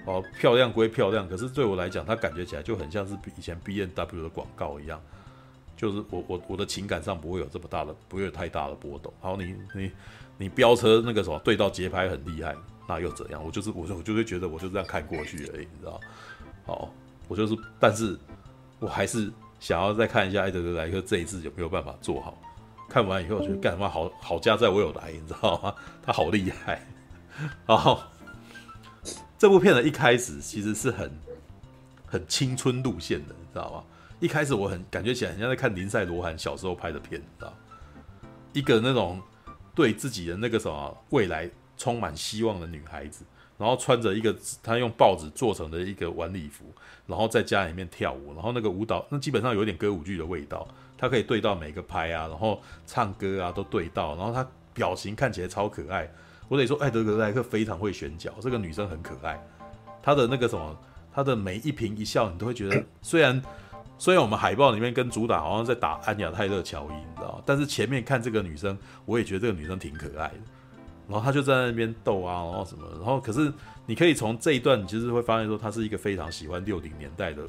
[0.07, 5.01] 哦，漂亮归漂亮，可是对我来讲，它感觉起来就很像是以前 BMW 的广告一样，
[5.77, 9.13] 就是我我我的情感上不会有这么大的，不会有太大的波动。
[9.21, 9.91] 好你你
[10.39, 12.57] 你飙车那个什么对到节拍很厉害。
[12.89, 13.45] 那又怎样？
[13.45, 16.01] 我就是，我就我就会觉得，我就这样看过去而已，你知道？
[16.65, 16.89] 好，
[17.27, 18.17] 我就是，但是
[18.79, 22.41] 我还是想要再看一下艾德格莱克这一次有没有办法做好。
[22.89, 25.75] 看完以后，我觉得干嘛好好家在我有来，你知道吗？
[26.03, 26.87] 他好厉害。
[27.67, 28.01] 然后
[29.39, 31.11] 这部片的一开始其实是很
[32.07, 33.85] 很青春路线的，你知道吗？
[34.21, 37.53] 一开始我很感觉起来很像在看林赛罗韩小时候拍的片，你知道？
[38.53, 39.21] 一个那种
[39.75, 41.51] 对自己的那个什么未来。
[41.79, 43.23] 充满希望的女孩子，
[43.59, 46.65] 然后穿着一个他用报纸做成的一个晚礼服，
[47.07, 50.67] 然后在家里面跳舞，然后那个舞蹈那基本上有点歌舞剧的味道，
[50.99, 56.11] 他可以对到每个拍啊，然后唱歌啊都对到，然后他表情看起来超可爱。
[56.49, 59.43] 我得说，艾德格莱克非常会选角，这个女生很可爱，
[60.01, 60.79] 她的那个什么，
[61.13, 63.43] 她的每一颦一笑，你都会觉得，虽然
[63.99, 70.41] 虽然我们海报里面跟主打好像在打安雅泰勒乔伊，你知道，但是前面看这个女生，我也觉得这个女生挺可爱的。
[71.09, 73.53] 然后他就在那边逗啊，然后什么，然后可是
[73.87, 77.47] 你可以从这一段，其实会发现说，她是一个非常喜欢六零年代的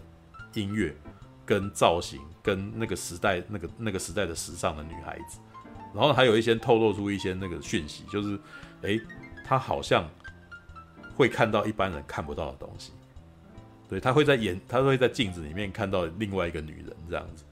[0.53, 0.95] 音乐
[1.43, 5.39] 跟造型，跟那个时代那个那个时代的时尚的女孩子。
[5.93, 8.37] 然后还有一些透露出一些那个讯息，就是，
[8.81, 9.01] 诶，
[9.43, 10.07] 她好像
[11.15, 12.91] 会看到一般人看不到的东西。
[13.89, 17.43] 对，她会在眼，她会在镜子里面看到另外一个女人这样子。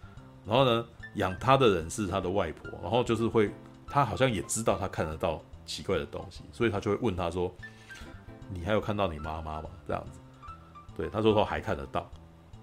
[0.45, 3.49] 然后呢，养她的人是她的外婆，然后就是会，
[3.87, 5.41] 她好像也知道她看得到。
[5.65, 7.53] 奇怪的东西，所以他就会问他说
[8.53, 10.19] ：“你还有看到你妈妈吗？”这样子，
[10.95, 12.09] 对，他说说还看得到。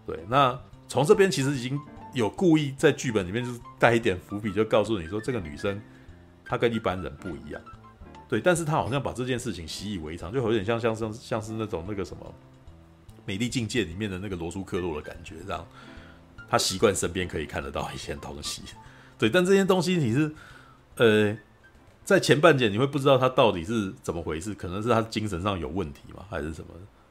[0.07, 1.81] 对，那从这边其实已经
[2.15, 5.81] 有故意在剧本里面就是带一点伏笔，就告诉你说这个女生
[6.45, 7.61] 她跟一般人不一样。
[8.29, 12.25] 对，但是她好像把这件事情习以为常，就有点像像像像是那种那个什么
[13.25, 15.67] 《美丽境界》里面的那个罗素克洛的感觉，这样。
[16.49, 18.62] 他习惯身边可以看得到一些东西，
[19.19, 20.35] 对，但这些东西你是
[20.97, 21.37] 呃。
[22.12, 26.68] 在前半节你会不知道他到底是怎么回事，可能是他精神上有问题嘛，还是什么？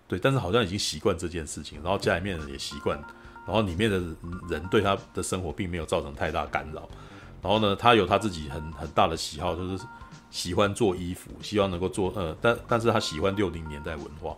[0.08, 2.98] 对，但是好像已经习惯这件事情，然后家里面人也习惯，
[3.48, 3.98] 然后里面的
[4.50, 6.88] 人对他的生活并没有造成太大干扰。
[7.42, 9.84] 然后呢，他有他自己很很大的喜好，就是
[10.30, 14.38] 喜欢做衣服，希望能够做呃，但但是他喜欢六零年代文化。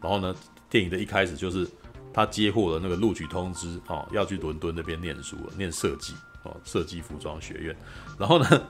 [0.00, 0.34] 然后呢，
[0.70, 1.68] 电影的一开始就是
[2.12, 7.76] 他接获了那个录取通知哦，要去伦敦那边念书，念设计哦，设计服装学院。
[8.16, 8.62] 然后呢，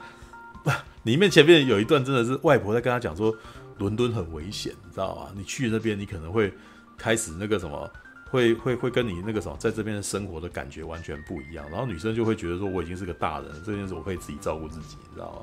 [1.05, 3.35] 里面前面有一段真的是外婆在跟他讲说，
[3.79, 5.31] 伦敦很危险，你知道吗？
[5.37, 6.53] 你去那边，你可能会
[6.97, 7.91] 开始那个什么，
[8.31, 11.65] 会会会跟你那个什么，在这边的生活的感觉完全不一样。
[11.71, 15.43] 然后女生就会觉得说，我已经是个大人，这件事我可以自己照顾自己，你知道吗？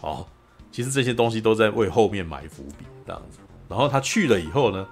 [0.00, 0.28] 好，
[0.70, 3.38] 其实这些东西都在为后面埋伏笔，这样子。
[3.68, 4.86] 然后他去了以后呢，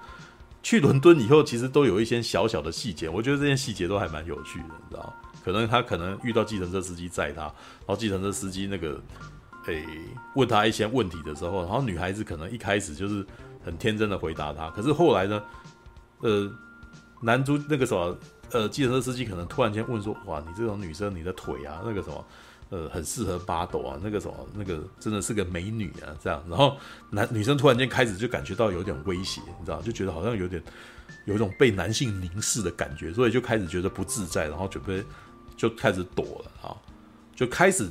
[0.63, 5.13] 去伦敦以后，其实都有一些小小的细节，我觉得这些细节都还蛮有趣的，你知道？
[5.45, 7.53] 可能他可能遇到计程车司机载他，然
[7.87, 8.99] 后计程车司机那个。
[9.67, 9.85] 诶、
[10.35, 13.25] 问他一些问题的时候，然后女孩子可能一开始就是
[13.63, 15.41] 很天真的回答他，可是后来呢，
[16.19, 16.51] 呃，
[17.21, 18.17] 男主那个什么，
[18.51, 22.25] 呃，计程车司机可能突然间问说，哇，你这种女生，你的腿啊，那个什么，
[22.71, 26.75] 呃，很适合八斗啊，那个什么，那个真的是个美女啊，这样，然后
[27.09, 30.61] 男女生突然间开始就感觉到有点威胁，你知道，就觉得好像有点
[31.25, 35.01] 有一种被男性凝视的感觉，所以就开始觉得不自在，然后准备
[35.55, 36.75] 就开始躲了啊，
[37.33, 37.89] 就开始。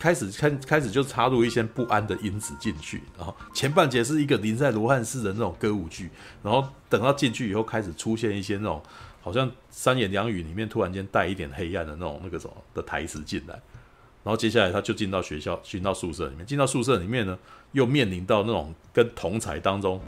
[0.00, 6.08] 开始开开始就插入一些不安的因子进去，然后前半节是一个林赛罗汉式的那种歌舞剧，
[6.42, 8.82] 然后等到进去以后开始出现一些那种
[9.20, 13.52] 好像三言两语里面突然间带一点黑暗的那种那个什么的台词进来，
[14.24, 17.38] 然后接下来他就进到学校，进到宿舍里面，进到宿舍里面呢，
[17.72, 20.00] 又面临到那种跟同才当中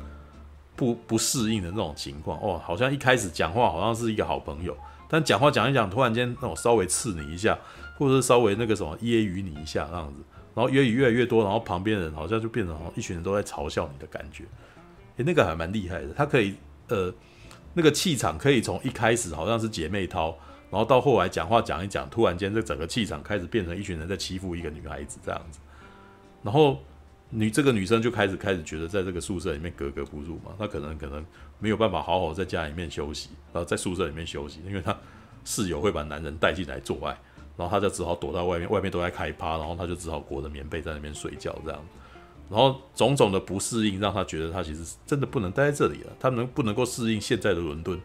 [0.75, 4.75] 不不适应的那种情况，哦，好像一开始讲话好像是一个好朋友，
[5.07, 7.59] 但讲话讲一讲，突然间那种稍微刺你一下。
[8.03, 10.23] 或者是稍微那个什么揶揄你一下这样子，
[10.55, 14.45] 然后揶揄越来越多，然后旁边人好像就变成一群人都在嘲笑你的感觉，
[15.17, 16.09] 诶，那个还蛮厉害的。
[16.15, 16.55] 他可以
[16.89, 17.13] 呃，
[17.75, 20.37] 那个气场可以从一开始好像是姐妹淘，
[20.71, 25.59] 然后到后来讲话讲一讲，突然间这整个气场开始变成一群人在欺负一个女孩子这样子，
[26.43, 26.79] 然后
[27.31, 31.25] 女这个女生就开始开始觉得在这个宿舍里面格格不入嘛，她可能可能
[31.59, 34.95] 没有办法好好在家里面休息，然后在宿舍里面休息，因为她
[35.45, 37.17] 室友会把男人带进来做爱。
[37.57, 41.81] 然后他就只好躲到外面，外面都在开趴，然后他就只好裹着棉被在那边睡觉这样。
[42.51, 47.99] 然后种种的不适应让他觉得他其实真的不能待在这里了，他能不能够适应现在的伦敦，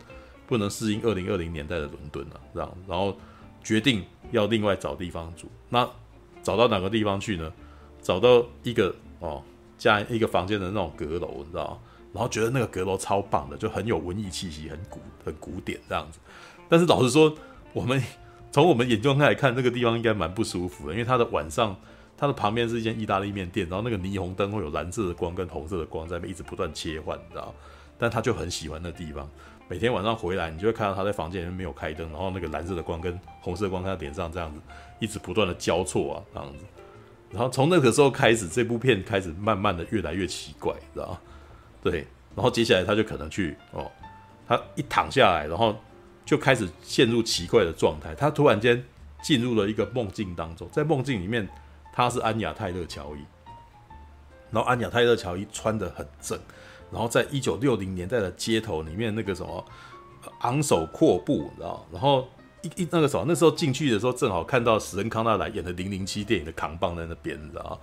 [0.45, 2.77] 不能适应二零二零年代的伦敦啊，这样。
[2.87, 3.17] 然后
[3.63, 5.49] 决定要另外找地方住。
[5.67, 5.89] 那
[6.41, 7.51] 找到哪个地方去呢？
[8.01, 9.43] 找到一个哦，
[9.77, 11.81] 加一个房间的那种阁楼，你知道？
[12.13, 16.19] 然后觉得那个阁楼超棒的，就很有文艺气息，很古很古典这样子。
[16.69, 17.33] 但是老实说，
[17.73, 18.01] 我们。
[18.57, 21.79] 从我们眼中来看，那个地方应该蛮不舒服的，因为它的晚上，
[22.17, 27.53] 它的旁边是一间意大利面店，然后那个霓虹灯会有蓝色的光跟红色的光在那一直不断切换，你知道？
[27.99, 29.29] 但他就很喜欢那地方，
[29.67, 34.59] 每天晚上回来，你就会看到他在房间里面没有开灯，然后那个蓝色的光跟红色的光在他脸上这样子
[34.97, 36.65] 一直不断的交错啊，这样子。
[37.29, 41.15] 然后从那个时候开始，这部片开始慢慢的越来越奇怪，知道？
[41.83, 43.91] 对，然后接下来他就可能去哦，
[44.47, 45.75] 他一躺下来，然后。
[46.27, 48.83] 就开始陷入奇怪的状态，他突然间
[49.23, 51.47] 进入了一个梦境当中，在梦境里面，
[51.93, 53.19] 他是安雅泰勒乔伊，
[54.51, 56.37] 然后安雅泰勒乔伊穿得很正，
[56.91, 59.63] 然后在一九六零年代的街头里面，那个什么
[60.41, 61.87] 昂首阔步，你知道？
[61.93, 62.27] 然后
[62.61, 67.79] 一一那个什么，那时候进去的时候，正好看到史恩康纳莱演的《零零七》电影的扛棒在那边，你知道？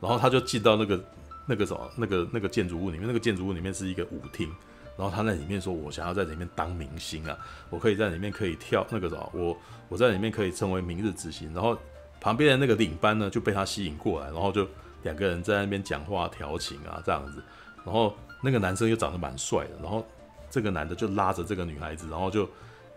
[0.00, 1.04] 然后他就进到那个
[1.46, 4.52] 那个什么那个那个建筑物里面，那个建筑物里面是一个舞厅。
[4.96, 7.36] 然后他在里面说：“我想要在里面当明星啊，
[7.70, 9.56] 我可以在里面可以跳那个什么，我
[9.88, 11.76] 我在里面可以成为明日之星。”然后
[12.20, 14.66] 旁边的那个领班呢就被他吸引过来，然后就
[15.02, 17.42] 两个人在那边讲话调情啊这样子。
[17.84, 20.06] 然后那个男生又长得蛮帅的，然后
[20.48, 22.48] 这个男的就拉着这个女孩子，然后就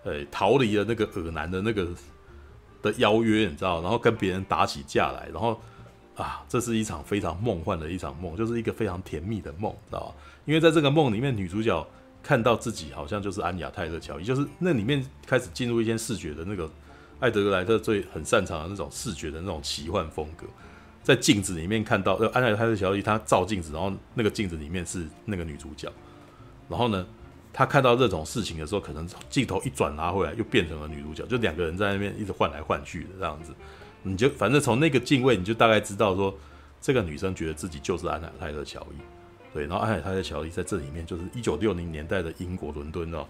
[0.04, 1.88] 呃逃离了那个恶男的那个
[2.82, 3.82] 的邀约，你知道？
[3.82, 5.60] 然后跟别人打起架来，然后
[6.18, 10.16] 啊，这是一场非常梦幻的一场梦，就是一个非常甜蜜的梦，知道吧？
[10.46, 11.88] 因为在这个梦里面，女主角
[12.24, 16.70] 看到自己好像就是安雅泰勒乔伊，就是那里面开始进入一些视觉的那个
[17.20, 20.48] 艾德格莱特最很擅长的那种视觉的那种奇幻风格，
[21.04, 25.92] 在镜子里面看到安雅泰勒乔伊，她照镜子，然后那个镜子里面是那个女主角，
[26.68, 27.06] 然后呢，
[27.54, 33.54] 她看到这种事情的时候，可能镜头一转拿回来，又变成了女主角，就两个人在那边一直换来换去的这样子，
[34.04, 36.34] 你就反正从那个镜位，你就大概知道说，
[36.80, 39.02] 这个女生觉得自己就是安雅泰勒乔伊。
[39.54, 43.26] 对，然后安雅泰勒乔伊在这里面就是一九六零年代的英国伦敦哦，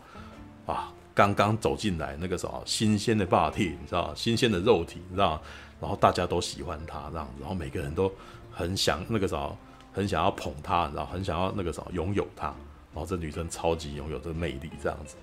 [0.65, 5.41] 啊，刚刚走进来那个什么新鲜的霸体，你知道新鲜的肉体，你知道
[5.79, 8.11] 然后大家都喜欢她这样子，然后每个人都
[8.51, 9.57] 很想那个什么，
[9.93, 12.53] 很想要捧她，你知道很想要那个什么拥有她。
[12.93, 15.15] 然后这女生超级拥有这个魅力这样子。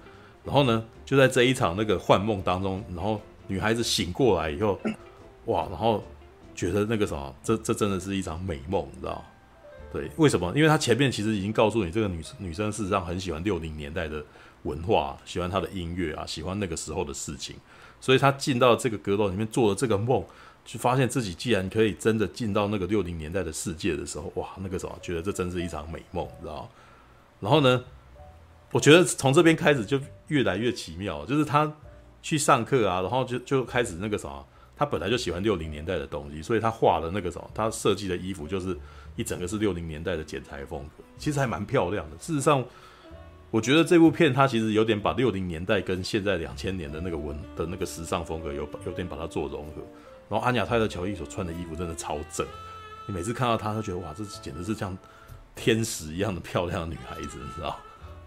[0.44, 4.78] 然后呢，就在这一场那个幻梦当中，然后女孩子醒过来以后，
[5.46, 6.02] 哇，然后
[6.54, 9.24] 觉得那个什么，这这真的是一场美梦，你知道
[9.92, 10.52] 对，为什么？
[10.56, 14.24] 因为他前面其实已经告诉你，这个女女生事实上很喜欢六零年代的
[14.64, 17.56] 文化，喜欢她的音乐啊，喜欢那个时候的事情，
[18.00, 20.24] 所以她进到这个阁楼里面做了这个梦，
[20.64, 26.68] 就发现自己既然可以真的进到那个六零年代的世界的时候，哇，那个时候觉得这真是一场美梦，你知道？
[27.40, 27.84] 然后呢，
[28.72, 31.70] 我觉得从这边开始就越来越奇妙，就是他
[32.22, 34.44] 去上课啊，然后就就开始那个什么，
[34.76, 38.76] 他本来就喜欢六零年代的东西，所以他画的那个什么，他设计的衣服就是。
[39.16, 42.16] 一整个是六零年代的剪裁风格，其实还蛮漂亮的。
[42.16, 42.64] 事实上，
[43.52, 49.74] 我觉得这部片它其实有点把六零年代跟现在两千年的那个文的那个时尚风格有有点把它做融合。
[50.28, 52.44] 然后安雅泰勒乔伊所穿的衣服真的超正，
[53.06, 54.98] 你每次看到她都觉得哇，这简直是像
[55.54, 57.78] 天使一样的漂亮的女孩子，你知道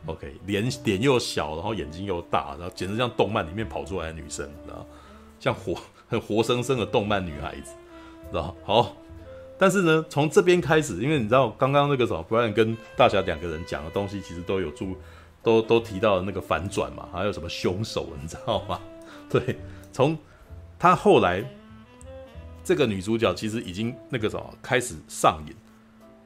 [0.06, 4.88] ？OK，脸脸又小，然后眼睛又大，然后简直像动漫里面跑出来的女生，你知道？
[5.38, 5.76] 像火
[6.08, 7.72] 很活生生的动漫女孩子，
[8.32, 8.56] 知道？
[8.64, 8.96] 好。
[9.60, 14.96] 但是呢，从这边开始，因为你知道，刚刚那个什么，布莱恩跟大侠两个人讲的东西，其实都有注，
[15.42, 18.80] 都都提到那个反转嘛，还有什么凶手，你知道吗？
[19.28, 19.58] 对，
[19.92, 20.16] 从
[20.78, 21.44] 他后来
[22.64, 25.56] 这个女主角其实已经那个什么开始上瘾，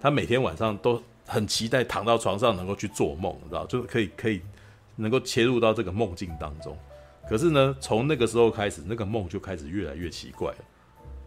[0.02, 4.42] 她每天晚上都很期待躺到床上能够去做梦，你知道，就可以可以
[4.98, 6.78] 能够切入到这个梦境当中。
[7.32, 10.58] 可是呢，从那个时候开始，那个梦就开始越来越奇怪了。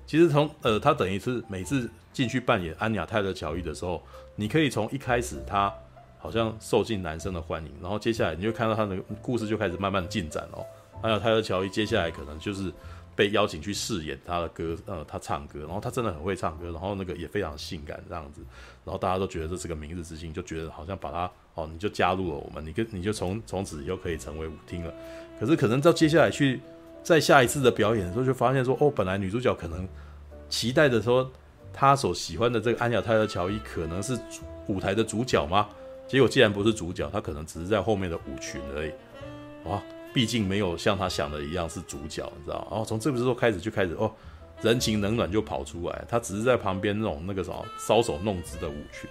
[0.04, 4.02] 其实从呃，他等于是每次进去扮演安雅泰勒乔伊的时候，
[4.36, 5.72] 你可以从一开始他
[6.18, 10.62] 好像受尽男生的欢迎，然后接下来你就看到他的故事就开始慢慢进展哦。
[11.00, 12.70] 安雅泰勒乔伊接下来可能就是。
[13.16, 18.40] 被邀请去饰演他的歌，呃，他唱歌，然后他真的很会唱歌，然后那个也非常性感这样子，
[18.84, 24.92] 然后大家都觉得这是个明日之星，就觉得好像把他哦，你就加入了我们，你跟你就从从此又可以成为舞厅了。
[25.38, 26.60] 可是可能到接下来去
[27.02, 29.86] 在下一次的表演的时候，就发现说，哦，本来女主角可能
[30.48, 31.30] 期待的说，
[31.72, 34.18] 她所喜欢的这个安雅泰勒乔伊可能是
[34.68, 35.68] 舞台的主角吗？
[36.06, 38.92] 结果既然不是主角，她可能只是在后面的舞群而已，
[39.64, 39.82] 哇！
[40.12, 42.64] 毕竟没有像他想的一样是主角，你知道？
[42.70, 44.08] 然后从这个时候开始就开始哦，
[44.62, 46.04] 人情冷暖就跑出来。
[46.08, 49.10] 他只是在旁边那种那个什么搔首弄姿的舞群，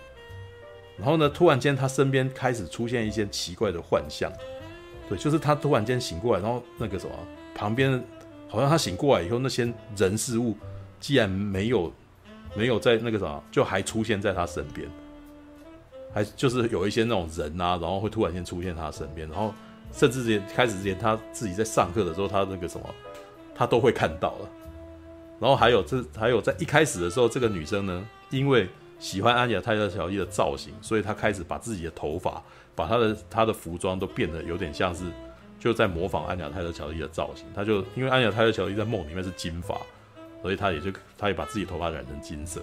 [0.98, 4.32] 然后呢，突然间他身边开始出现一些奇怪的幻象。
[5.08, 7.12] 对，就是他突然间醒过来，然后那个什么
[7.56, 8.04] 旁边
[8.48, 10.56] 好像他醒过来以后，那些人事物
[11.00, 11.92] 既然没有
[12.56, 14.88] 没有在那个什么，就还出现在他身边，
[16.14, 19.54] 还就是有一些那种人啊，然后会突然间出现他身边，然后。
[19.92, 22.90] 甚至连开始之前，他自己在上课的时候，他那个什么，
[23.54, 24.50] 他都会看到了。
[25.40, 32.42] 然后还有这，还有在一开始的时候，这个女生呢，因为喜欢安雅泰勒乔伊的造型，所以她开始把自己的头发，
[32.76, 35.06] 把他的他的服装都变得有点像是
[35.60, 37.46] 就在模仿安雅泰勒乔伊的造型。
[37.56, 39.78] 他就因为安雅泰勒乔伊在梦里面是金发，
[40.42, 42.62] 所以他也就他也把自己头发染成金色。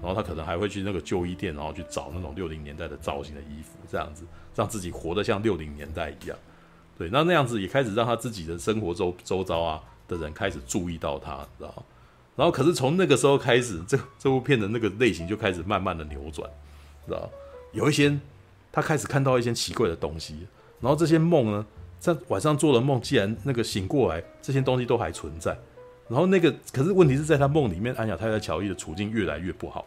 [0.00, 6.38] 然后他可能还会去那个旧衣店，然后去找那种六零年代的造型的衣服，这样子让自己活得像六零年代一样。
[6.96, 11.84] 对，那那样子也开始让他自己的生活周周遭啊的人开始注意到他，知道？
[12.36, 16.48] 然后可是从那个时候开始，这这部片的那个类型就开始慢慢的扭转，
[17.04, 17.28] 知道？
[17.72, 18.16] 有一些
[18.70, 20.46] 他开始看到一些奇怪的东西，
[20.80, 21.66] 然后这些梦呢，
[21.98, 25.56] 在晚上做的梦，既然那个醒过来，这些东西都还存在，
[26.08, 29.84] 然后那个可是问题是在他梦里面，安雅泰勒乔伊的处境越来越不好，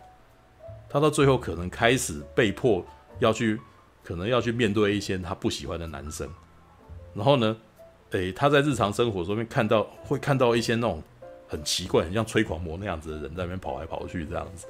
[0.89, 2.85] 他到最后可能开始被迫
[3.19, 3.59] 要去，
[4.03, 6.27] 可能要去面对一些他不喜欢的男生。
[7.13, 7.55] 然后呢，
[8.11, 11.01] 诶，他在日常生活中面看到，会看到一些那种
[11.47, 14.65] 很奇怪、很像催狂魔那样子的人在那边跑来跑去这样子。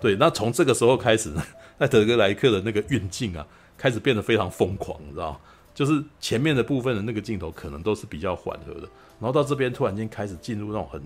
[0.00, 1.42] 对，那从这个时候开始呢，
[1.80, 5.40] 在德格莱克的那个运镜啊，开始变得非常疯狂，你知道吗？
[5.74, 8.88] 就是前面的部分的那个镜头可能都是比较缓和的，
[9.20, 11.02] 然后到这边突然间开始进入那种很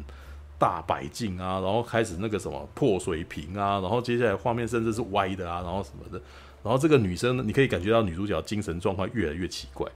[0.59, 6.22] 大摆镜啊，然后开始那个什么破水平啊，然后接下来画面甚至是歪的啊，然后什么的，
[6.62, 9.91] 然后这个女生呢，你可以感觉到女主角精神状况越来越奇怪。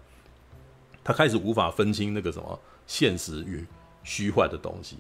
[1.05, 3.65] 她开始无法分清那个什么现实与
[4.03, 4.97] 虚幻的东西，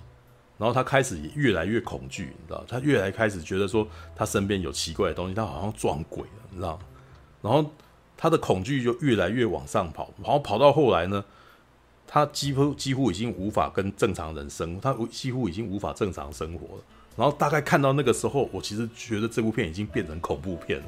[0.59, 2.64] 然后他开始也越来越恐惧，你知道？
[2.68, 6.78] 他越来开始觉得说他身边有奇怪的东西，他好像撞鬼了，你知道？
[7.42, 7.70] 然后
[8.16, 11.24] 他的恐惧就越来越往上跑，然后跑到后来呢，
[12.07, 16.82] 他几乎几乎已经无法跟正常人生活，他几乎已经无法正常生活了。
[17.16, 20.86] 然后大概看到那个时候，我其实觉得这部片已经变成恐怖片了。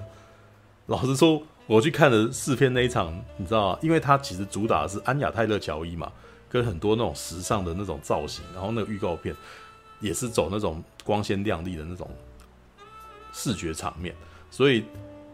[0.86, 1.42] 老实说。
[1.68, 3.76] 我去看了试片那一场，你知道？
[3.82, 6.12] 因为他其实主打的是安雅泰勒乔伊嘛，
[6.48, 9.34] 跟很多那种时尚的那种造型，然后那个预告片
[10.00, 12.10] 也是走那种光鲜亮丽的那种
[13.32, 14.14] 视觉场面，
[14.50, 14.84] 所以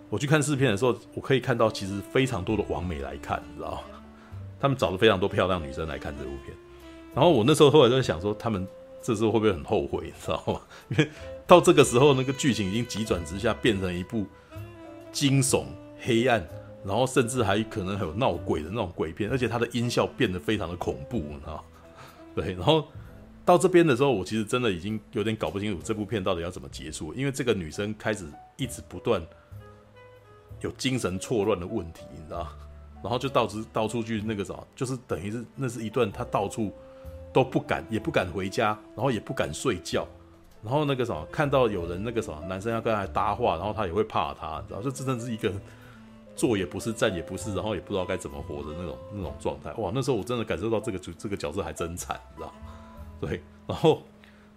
[0.09, 3.81] 我去看试片的时候，我可以看到其实非常多的网美来看，你知道吗？
[4.61, 6.57] 他们找了非常多漂亮女生来看这部片，
[7.15, 8.67] 然后我那时候后来就在想说，他们
[9.03, 10.61] 这时候会不会很后悔，你知道吗？
[10.91, 11.11] 因为
[11.47, 14.27] 到这个时候，那个剧情已经急转直下，变成一部
[15.13, 15.65] 惊悚。
[16.05, 16.45] 黑暗，
[16.85, 21.65] 然后甚至还可能还有闹鬼的那种鬼片，而且它的音效变得非常的恐怖，你知道？
[22.35, 22.85] 对，然后
[23.45, 28.27] 到这边的时候，我其实真的已经有点搞不清楚这部片到底要怎么结束，因为这个女生开始
[28.57, 29.23] 一直不断
[30.61, 32.49] 有精神错乱的问题，你知道？
[33.03, 36.73] 然后就导致到处去那个什么，就是等于是那是一段她到处
[37.33, 40.07] 都不敢，也不敢回家，然后也不敢睡觉。
[40.63, 44.83] 然后那个什么，看到有人那个什么男生要跟他搭话，然后他也会怕他，你知道？
[44.83, 45.53] 就真的是一个。
[46.35, 49.73] 坐也不是，站也不是，然后也不知道该怎么活的那种那种状态。
[49.75, 52.53] 哇，那时候我真的感受到这个这个角色还真惨，你知道？
[53.21, 54.03] 对，然后，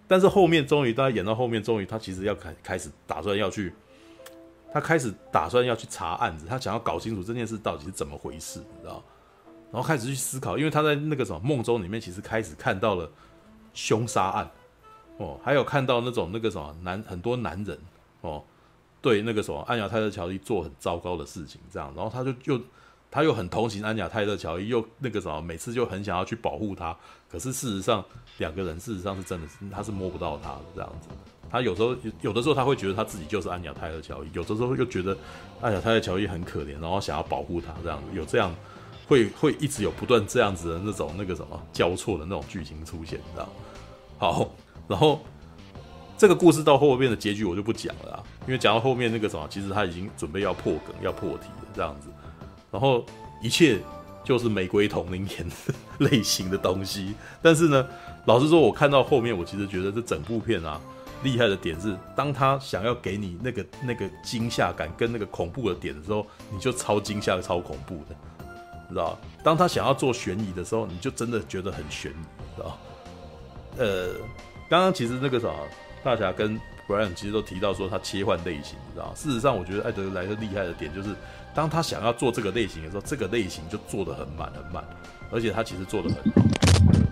[0.08, 3.72] 但是后面终于，大家演到后面，终于他其实要开开始打算要去，
[4.72, 9.02] 他开始打算要去查案子，他想要搞清楚这件事到底是怎么回事，你知道？
[9.70, 13.10] 然后开始去思考，因为他在那个什么梦中里面，其实开始看到了
[13.74, 14.50] 凶杀案，
[15.18, 17.78] 哦，还有看到那种那个什么男很多男人，
[18.22, 18.42] 哦。
[19.00, 22.60] 对那个什么安雅泰勒乔伊做很糟糕的事情，这样，然后他就又
[23.10, 26.96] 他又很同情安雅泰勒乔伊，又那个什么，每次就很想要去保护他。
[27.30, 28.04] 可是事实上，
[28.38, 31.08] 两个人事实上是真的是他是摸不到他的这样子。
[31.48, 35.16] 他有时候有的时候他会觉得他自己就是安雅泰勒乔伊，有的时候又觉得
[35.60, 38.04] 安雅泰勒乔伊很可怜，然后想要保护他这样子。
[38.12, 38.52] 有这样
[39.06, 43.48] 会会一直有不断这样子的那种那个什么交错的那种剧情出现，你知道？
[44.18, 44.50] 好，
[44.88, 45.20] 然后。
[46.18, 52.08] 这个故事到后面的结局我就不讲了啊，因为讲到后面那个什么，其实他已经准备要破梗、要破题了这样子，
[52.70, 53.04] 然后
[53.42, 53.78] 一切
[54.24, 55.46] 就是玫瑰瞳铃眼
[55.98, 57.14] 类型的东西。
[57.42, 57.86] 但是呢，
[58.24, 60.80] 老实说，我看到后面，我其实觉得这整部片啊，
[61.22, 68.16] 厉害的点是，当他想要给你那个那个惊吓感跟那个恐怖的点的时候，你就超惊吓、超恐怖的，
[68.88, 69.18] 知道？
[69.44, 72.78] 当他想要做悬疑的时候，你就真的觉得很悬疑，知道？
[73.76, 74.08] 呃，
[74.70, 75.54] 刚刚其实那个什么。
[76.06, 79.12] 大侠跟 Brian 其实都提到说他切换类型，你知道？
[79.16, 81.08] 事实上，我觉得艾德莱特厉害的点就是，
[81.52, 84.84] 当他想要做这个类型的时候，这个类型就做得很满很满，
[85.32, 86.42] 而且他其实做得很好，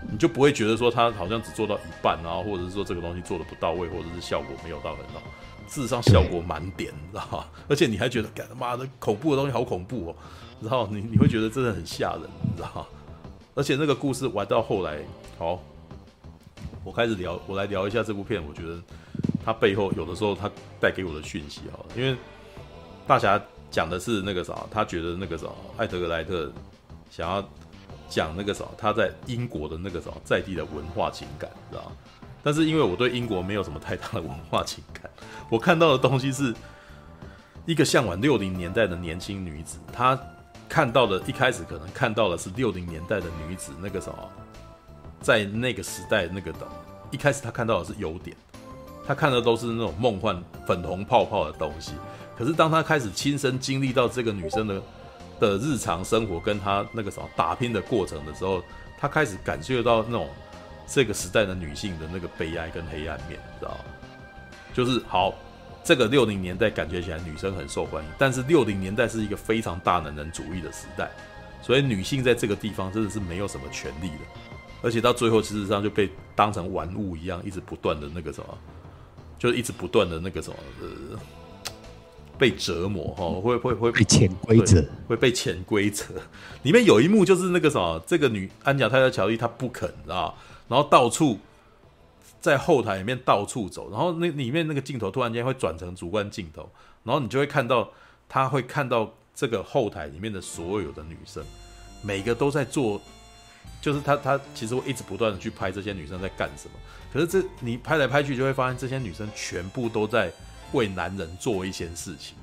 [0.08, 5.20] 你就不会觉得说他好像只做到一半，然后或者是说这个东西做得不到位，或者是效果没有到很好。
[5.66, 7.44] 事实上，效果满点，你知道吗？
[7.68, 10.16] 而且你还觉得，干他妈的恐怖的东西好恐怖哦，
[10.60, 12.86] 然后你你会觉得真的很吓人，你知道吗？
[13.56, 14.98] 而且那个故事玩到后来，
[15.36, 15.60] 好。
[16.84, 18.42] 我开始聊，我来聊一下这部片。
[18.46, 18.78] 我觉得
[19.44, 22.16] 它背后有的时候它带给我的讯息哈，因为
[23.06, 25.46] 大侠讲的是那个啥，他觉得那个啥，
[25.78, 26.52] 艾德格莱特
[27.10, 27.42] 想要
[28.08, 31.92] 讲那个啥，他在英国的那个啥在地的文化情感，知道吗？
[32.42, 35.10] 但是因为我对英国没有什么太大的文化情感，
[35.48, 36.54] 我看到的东西是
[37.64, 40.18] 一个向往六零年代的年轻女子，她
[40.68, 44.30] 看到的，一开始可能看到的是六零年代的女子那个什么。
[45.24, 46.68] 在那个时代，那个的，
[47.10, 48.36] 一开始他看到的是优点，
[49.06, 51.92] 他看的都是那种梦幻粉红泡泡的东西。
[52.36, 54.82] 可是当他开始亲身经历到这个女生的
[55.40, 58.62] 的日常生活，跟她那个什么打拼的过程的时候，
[58.98, 60.28] 他开始感觉到那种
[60.86, 63.84] 这个时代的女性的那个悲哀跟黑暗面，知道吗？
[64.74, 65.32] 就是好，
[65.82, 71.10] 这个六零年代感觉起来女生很受欢迎，但是六零年代是一个非常大男人主义的时代，
[71.62, 74.53] 所以女性在这个地方真的是没有什么权利的。
[74.84, 78.58] 而且到最后，事实上就被当成玩物一样，一直不断的那个什么，
[79.38, 81.18] 就一直不断的那个什么，呃，
[82.36, 86.04] 被折磨哈，会会会被潜规则，会被潜规则。
[86.64, 90.34] 里面有一幕就是那个什么，这个女安贾泰勒乔伊她不肯啊，
[90.68, 91.38] 然后到处
[92.38, 96.68] 在后台里面到处走，然后那里面那个镜头突然间会转成主观镜头，
[97.04, 97.88] 然后你就会看到，
[98.28, 101.42] 他会看到这个后台里面的所有的女生，
[102.02, 103.00] 每个都在做。
[103.80, 106.78] 就是他，他其实会一直不断的去拍这些女生在干什么。
[107.12, 110.32] 可是这你拍来拍去，就会发现这些女生全部都在
[110.72, 112.34] 为男人做一些事情，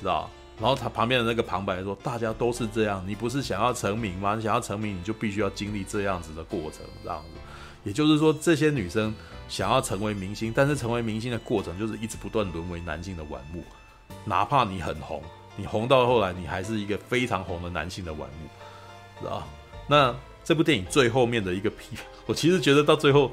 [0.00, 0.30] 知道？
[0.60, 4.34] 然后他旁边的那个旁白说：“大家都是这样，你不是想要成名吗？
[4.34, 7.40] 你想要成名，你就必须要经历这样子的过程，这样子。
[7.84, 9.14] 也就是说，这些女生
[9.48, 13.62] 想要成为明星，但是成为明星的过程就是一直不断沦为男性的玩物。
[14.24, 15.22] 哪怕你很红，
[15.56, 19.46] 你红到后来，你还是一个非常红的男性的玩物，知道？
[19.88, 20.14] 那。
[20.44, 23.30] 这部电影最后面的一个批， 我其实觉得到最后，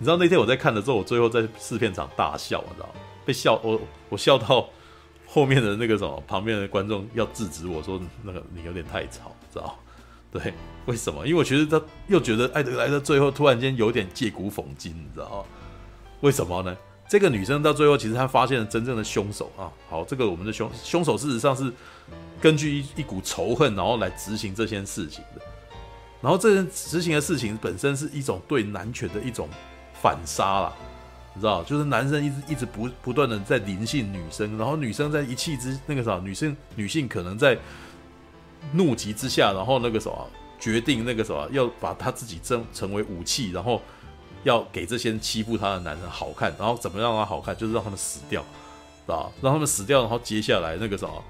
[0.00, 2.88] 你知道那天我在看的时候，我最后在试片场大笑，你知道？
[3.24, 4.68] 被笑我我笑到
[5.28, 9.78] 后面的那个什么旁边的观众要制止我说，那个你有点太吵，知道？
[10.32, 10.52] 对，
[10.86, 11.24] 为什么？
[11.24, 15.46] 因为我觉得他又觉得艾德莱特最后突然间有点借古讽今，你知道？
[16.22, 16.76] 为什么呢？
[17.08, 19.70] 这个女生到最后其实她发现了真正的凶手啊！
[19.88, 21.72] 好，这个我们的凶凶手事实上是
[22.40, 25.40] 根据一一股仇恨，然后来执行这件事情的。
[26.26, 29.48] 然后这件执行的事情本身是一种对男权的一种
[30.02, 30.72] 反杀啦，
[31.34, 37.56] 你知道，就是男生一直一直不不断的在临幸女生，然后女生在一气之那个啥，女生女性可能在
[38.72, 43.80] 怒急之下，然后那个什么决定那个什么要把她自己成成为武器，然后
[44.42, 51.22] 要给这些欺负她的男人好看，然后怎么让她好看，就是让他们死掉，知道，让他们死掉，然后接下来那个什么。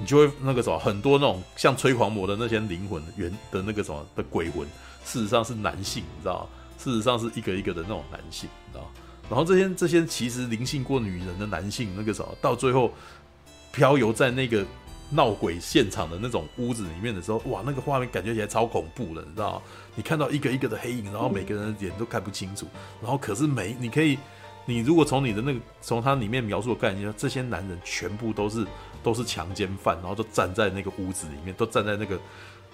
[0.00, 4.66] 你就会那个什么，很多那种像催狂魔的那些灵魂原的那个什么的鬼魂，
[5.04, 6.48] 事实上是男性，你知道？
[6.78, 8.90] 事实上是一个一个的那种男性，你知道？
[9.28, 12.90] 然后这些这些其实灵性过女人的男性，那个什么，到最后
[13.72, 14.64] 飘游在那个
[15.10, 19.62] 闹鬼现场的那种屋子里面的时候，哇，那个画面感觉起来超恐怖的，你知道？
[19.94, 22.66] 你看到一个一个的黑影，然后每个人的脸都看不清楚，
[23.02, 24.18] 然后可是每你可以，
[24.64, 28.66] 你如果从你的那个从它里面描述的概念，这些男人全部都是。
[29.02, 32.18] 都是强奸犯，然后都站在那个屋子里面，都站在那个，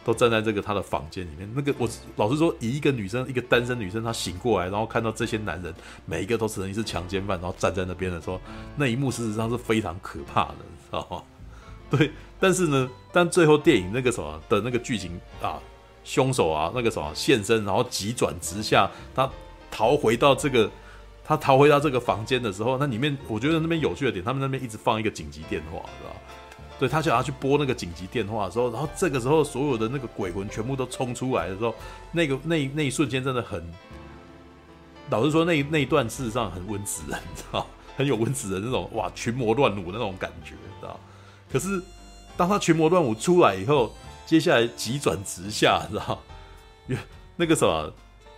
[0.04, 1.50] 都站在这个他的房间里面。
[1.54, 5.74] 那个我老实说，以一个女生，一个单身女生，她醒过来，然后看到这些男人，
[6.04, 8.40] 每一个都承认是强奸犯，然后站在那边的时候，
[8.76, 11.22] 那一幕事实上是非常可怕的，知道吗？
[11.88, 12.10] 对，
[12.40, 15.60] 但是呢，但最后电影那个什么的那个剧情啊，
[16.02, 19.30] 凶手啊那个什么现身，然后急转直下，他
[19.70, 20.68] 逃回到这个，
[21.26, 26.20] 他逃回到这个房间的时候，那里面我觉得那边有趣的点，他们那边一直放一个紧急电话，知道吧？
[26.78, 31.74] 对，他就要去拨那个紧急电话的时候，然后这个时候所有的那个鬼魂全部都冲出来的时候，
[32.12, 33.60] 那个 那那一瞬间真的很，
[35.10, 37.66] 老实说那那一段事实上很温子仁，你知道，
[37.96, 41.00] 很有温子仁那种哇群魔乱舞那种感觉，知道？
[41.50, 41.82] 可是
[42.36, 43.92] 当他群魔乱舞出来以后，
[44.26, 46.22] 接下来急转直下，知道？
[47.36, 47.92] 那个什么，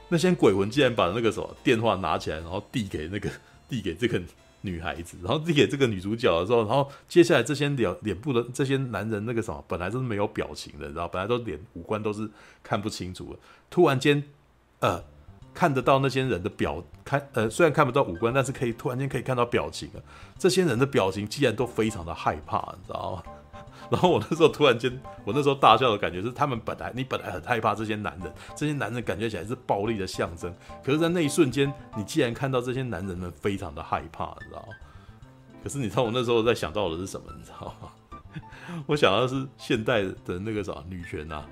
[0.08, 3.30] 那些鬼魂竟然把那个什么电话拿起来，然后递给那个
[3.68, 4.20] 递给这个。
[4.62, 12.28] 女孩子，然后递给这个女主角的时候，然后接下来这些脸脸部的这些男人那个什么，本来都是没有表情的，你知道，本来都脸五官都是
[12.60, 13.38] 看不清楚的。
[13.70, 14.20] 突然间，
[14.80, 15.00] 呃，
[15.54, 20.02] 看得到那些人的表，看呃，虽然看不到五官，但是可以突然间可以看到表情啊。
[20.36, 23.22] 这些人的表情竟然都非常的害怕，你知道吗？
[23.90, 34.74] 然后我那时候突然间，我那时候大笑的感觉是，他们本来你本来很害怕这些男人，这些男人感觉起来是暴力的象征，可是，在那一瞬间，你既然看到这些男人们非常的害怕，你知道吗？
[35.62, 37.26] 可是你知道我那时候在想到的是什么？
[37.36, 37.88] 你知道吗？
[38.86, 41.46] 我想到的是现代的那个什么女权啊，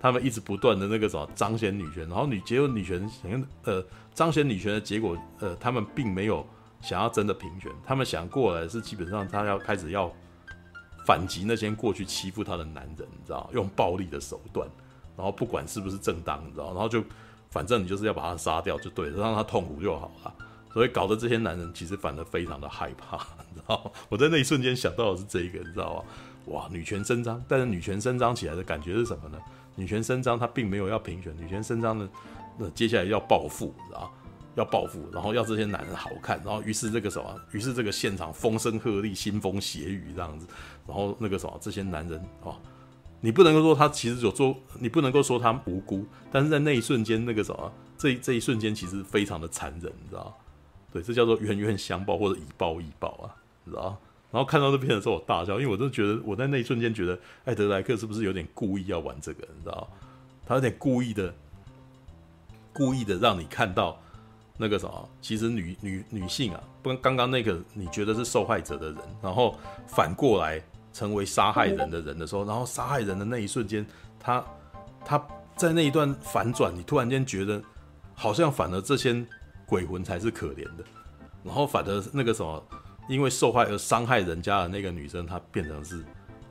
[0.00, 6.44] 他们一直不断的那个什么彰显女权，然后女结果女权想呃彰显女权的结果，呃，他们并没有
[6.80, 10.12] 想要真的平权，他们想过来是基本上他要开始要。
[11.06, 14.68] 反击那些过去欺负他的男人，你知道，用暴力的手段，
[15.16, 17.02] 然后不管是不是正当，你知道，然后就
[17.48, 20.34] 反正你就是要把他杀掉就对了，让他痛苦就好了。
[20.74, 23.16] 所以搞得这些男人其实反而非常的害怕，
[23.48, 23.92] 你知道。
[24.08, 26.02] 我在那一瞬间想到的是这个，你知道吗？
[26.46, 29.38] 哇，女权伸张，但是女权伸张起来的感觉是什么呢？
[29.76, 32.08] 女权伸张，她并没有要平权，女权伸张呢，
[32.58, 34.12] 那接下来要报复，你知道。
[34.54, 40.46] 要报复，然后要这些男人好看，然后于是这个什么，于是这个现场风声鹤唳，腥风血雨这样子，
[40.86, 42.56] 然后那个什么，这些男人哦，
[43.20, 50.36] 你不能够说他其实有做，你不能够说他无辜，但是在那一瞬间，那个什么，这这一瞬间其实非常的残忍，你知道？
[50.92, 53.34] 对，这叫做冤冤相报或者以报易报啊，
[53.64, 53.96] 你知道？
[54.30, 59.88] 然后看到这片的时候，我大笑，因为我真的觉得我在那一瞬间觉得艾德莱克是不是有点故意要玩这个，你知道？
[60.46, 61.34] 他有点故意的，
[62.72, 64.00] 故意的让你看到。
[64.58, 69.54] 那个什么，其实女女女性啊，不刚刚那个你觉得是受害者的人，然后
[69.86, 70.58] 反过来
[70.96, 73.84] 成为杀害人的人的时候，然后杀害人的那一瞬间，
[74.18, 74.42] 他
[75.04, 75.22] 他
[75.54, 77.62] 在那一段反转，你突然间觉得
[78.14, 79.22] 好像反而这些
[79.66, 80.84] 鬼魂才是可怜的，
[81.44, 82.66] 然后反而那个什么，
[83.10, 86.02] 因为受害而伤害人家的那个女生，她变成是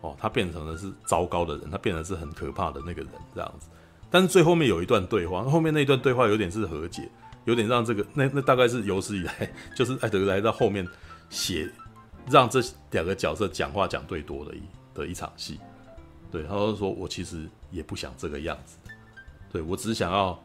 [0.02, 3.68] 哦，她变成了是糟糕的人，她变成是很可怕的那个人这样子。
[4.12, 7.10] 但是最后面有一段对话，后面那一段对话有点是和解。
[7.46, 10.88] 有点让这个那那大概是有史以来， 就是艾德莱到后面
[11.30, 11.72] 写
[12.30, 12.62] 让这
[12.92, 14.62] 两个角色讲话讲最多的一
[14.94, 15.60] 的一场戏。
[16.32, 18.78] 对，他就说我其实也不想这个样子，
[19.52, 20.38] 对，我只想要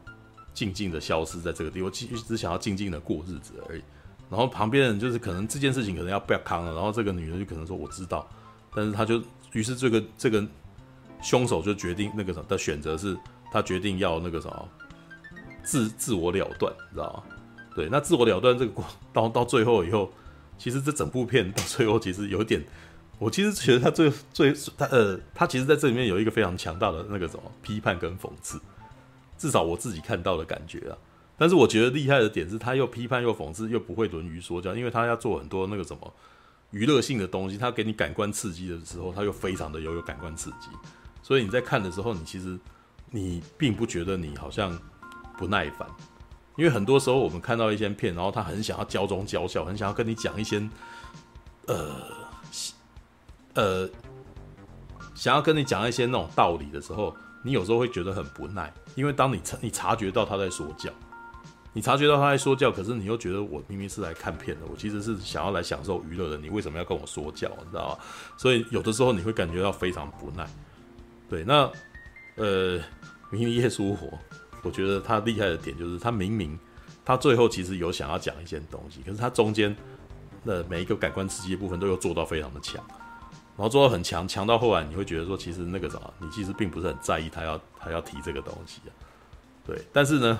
[0.53, 3.81] 静静的消失在这个地方，我只只想要静静的过日子而已。
[4.29, 8.25] 然后旁边人就是可能这件事情可能要不要扛了，然后这个女人就可能说我知道，
[8.73, 9.21] 但是他就
[9.51, 10.47] 于是这个这个
[11.21, 13.17] 凶手就决定那个什么的选择是，
[13.51, 14.69] 他决定要那个什么。
[15.63, 17.35] 自自我了断，你知道吗？
[17.75, 20.11] 对，那自我了断这个过到到最后以后，
[20.61, 22.63] 其实这整部片到最后其实有点，
[23.17, 28.61] 我其实觉得他最最他呃，他其实在这里面有一个非常强大的那个什么批判跟讽刺，
[29.39, 30.95] 至少我自己看到的感觉啊。
[31.35, 36.13] 但是我觉得厉害的点是，他又批判又讽刺，又不会沦于说教，因为他要做很多那个什么
[36.69, 40.67] 娱乐性的东西，他给你感官刺激的时候，他又非常的有有感官刺激，
[41.23, 42.55] 所以你在看的时候，你其实
[43.09, 44.77] 你并不觉得你好像。
[45.37, 45.87] 不耐烦，
[46.61, 50.61] 因为很多时候我们看到一些片，然后他很想要教中教校，很想要跟你讲一些，
[51.65, 51.89] 呃，
[53.55, 53.89] 呃，
[55.15, 60.91] 想要跟你讲一些那种道理的时候，你有时候会觉得很不耐，因为当你察你察觉到他在说教，
[61.73, 67.49] 你察觉到他在说教，可是你又觉得我明明是来看片的，我其实是想要来享受娱乐的，你为什么要跟我说教？
[67.57, 67.97] 你知道吗？
[68.37, 70.47] 所以有的时候你会感觉到非常不耐。
[71.27, 71.67] 对，那
[72.35, 72.79] 呃，
[73.31, 74.07] 明明夜疏活。
[74.63, 76.57] 我觉得他厉害的点就是，他明明
[77.03, 79.75] 他最后其实有想要讲一些东西，可是他中间
[80.45, 82.75] 的每一个感官刺激的部分都有做到非常的强，
[83.57, 88.91] 然后做到很强，强到后来你会觉得说，其实那个什么，你其实并不是很在意他要他要提这个东西啊。
[89.65, 90.39] 对，但是呢，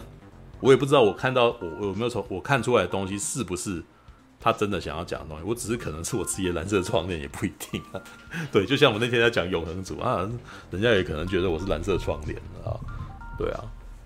[0.59, 3.83] 我也不知道我看到我有没有从我看出来的东西是不是
[4.39, 8.01] 他真的想要讲的东西，我只是可能是我自己的蓝色窗帘也不一定啊。
[8.51, 10.29] 对，就像我那天在讲永恒族啊，
[10.69, 12.77] 人家也可能觉得我是蓝色窗帘啊。
[13.37, 13.63] 对啊。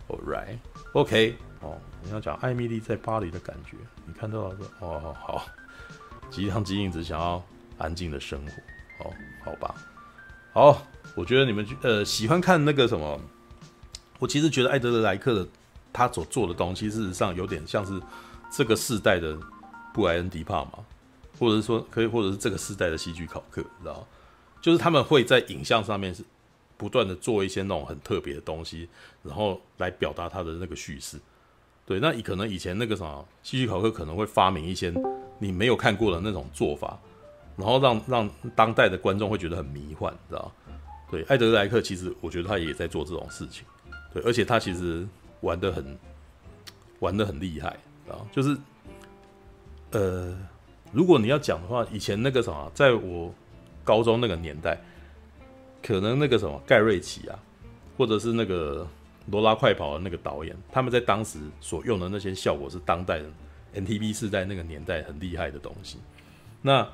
[0.07, 3.75] Alright，OK，哦，你要讲艾米丽在巴黎的感觉，
[4.05, 5.45] 你看到了说，哦，好，
[6.29, 7.43] 吉良吉影子想要
[7.77, 9.75] 安静的生活，哦，好吧。
[10.53, 10.81] 好，
[11.15, 13.19] 我觉得你们呃喜欢看那个什么，
[14.19, 15.47] 我其实觉得艾德勒莱克的
[15.91, 17.99] 他所做的东西，事实上有点像是
[18.51, 19.37] 这个世代的
[19.93, 20.73] 布莱恩迪帕嘛，
[21.39, 24.07] 或者是说可以，或者是这个世代的戏剧考克，知道
[24.61, 26.23] 就是他们会在影像上面是
[26.77, 28.87] 不断的做一些那种很特别的东西，
[29.23, 31.19] 然后来表达他的那个叙事。
[31.85, 34.93] 对，那可能以前那个什么希区考克可能会发明一些
[35.37, 36.99] 你没有看过的那种做法，
[37.55, 40.51] 然后让让当代的观众会觉得很迷幻，知道
[41.11, 43.63] 对，艾德莱克其实我觉得他也在做这种事情，
[44.11, 45.07] 对，而且他其实
[45.41, 45.97] 玩得很
[46.99, 48.57] 玩得很厉害，知道就是
[49.91, 50.35] 呃，
[50.91, 53.31] 如果你要讲的话，以前那个什么，在我
[53.83, 54.81] 高中那个年代，
[55.85, 57.37] 可能那个什么盖瑞奇啊，
[57.97, 58.87] 或者是那个。
[59.31, 63.25] 罗拉快跑的那个导演，他们在当时所用的那些效果是当代的
[63.73, 65.97] MTV 世代那个年代很厉害的东西。
[66.61, 66.87] 那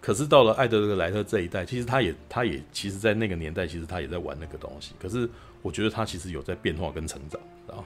[0.00, 4.94] 可是到了艾德格莱特这一代，其实他也他也其实，在那个年代，其实他也在玩那个东西。
[4.98, 5.30] 可是
[5.62, 7.84] 我觉得他其实有在变化跟成长啊。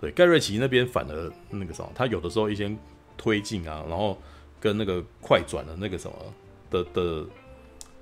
[0.00, 2.68] 对，盖瑞奇那边反而那个什么，他有的时候一些
[3.16, 4.18] 推进啊，然后
[4.58, 6.16] 跟那个快转的那个什么
[6.68, 7.24] 的的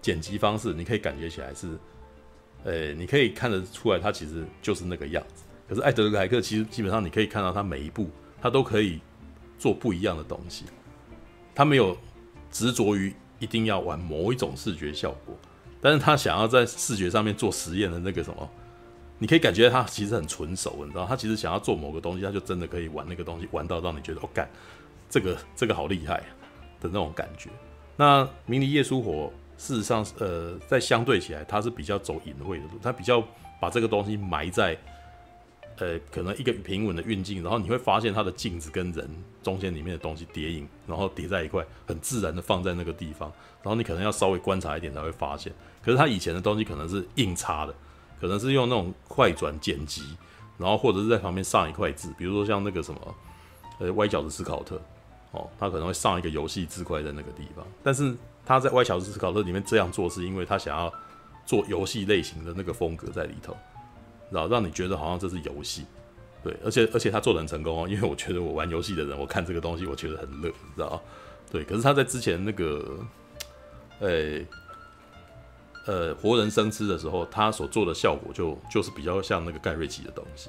[0.09, 1.79] 剪辑方式，你可以感觉起来是。
[2.65, 5.45] 呃、你可以看得出来，他其实就是那个样子。
[5.69, 8.11] 可是艾德莱克其实基本上，你可以看到他每一步，
[8.43, 9.01] 他都可以
[9.59, 10.65] 做不一样的东西。
[11.55, 11.97] 他没有
[12.51, 15.39] 执着于一定要玩某一种视觉效果，
[15.81, 18.51] 但是他想要在视觉上面做实验的那个什么，
[19.19, 24.51] 你可以感觉他其实很纯熟，你知道，他其实想要做某个东西，他就真的可以玩那个东西，玩到让你觉得哦，干，
[25.09, 26.17] 这个这个好厉害
[26.81, 27.49] 的那种感觉。
[27.97, 29.33] 那明尼叶书火。
[29.59, 33.23] 事实上，呃，在相对起来，它是比较走隐晦的路，它比较
[33.61, 34.79] 把这个东西埋在，
[35.79, 39.11] 呃，可能一个平稳的运镜，然后你会发现它的镜子跟人
[39.43, 43.29] 中间里面的东西叠影，然后叠在一块，很自然的放在那个地方，
[43.61, 45.53] 然后你可能要稍微观察一点才会发现。
[45.83, 47.75] 可是它以前的东西可能是硬插的，
[48.21, 50.03] 可能是用那种快转剪辑，
[50.57, 53.15] 然后或者是在旁边上一块字，比如说像那个什么，
[53.81, 54.81] 呃，歪角的斯考特，
[55.33, 58.17] 哦，他可能会上一个游戏字块在那个地方，但是。
[58.49, 60.91] 他在《歪小子思考特》里面这样做，是因为他想要
[61.45, 63.55] 做游戏类型的那个风格在里头，
[64.31, 65.85] 然后让你觉得好像这是游戏，
[66.43, 70.99] 对，而且而且他做的很成功哦，因为我觉得我玩游戏的人，我看这个东西，我觉得很乐，你知道
[71.53, 72.99] 对，可是他在之前那个，
[74.01, 74.41] 呃、
[75.87, 80.49] 呃，活人生吃的时候，他所做的效果就就是比较像那个盖瑞奇的东西，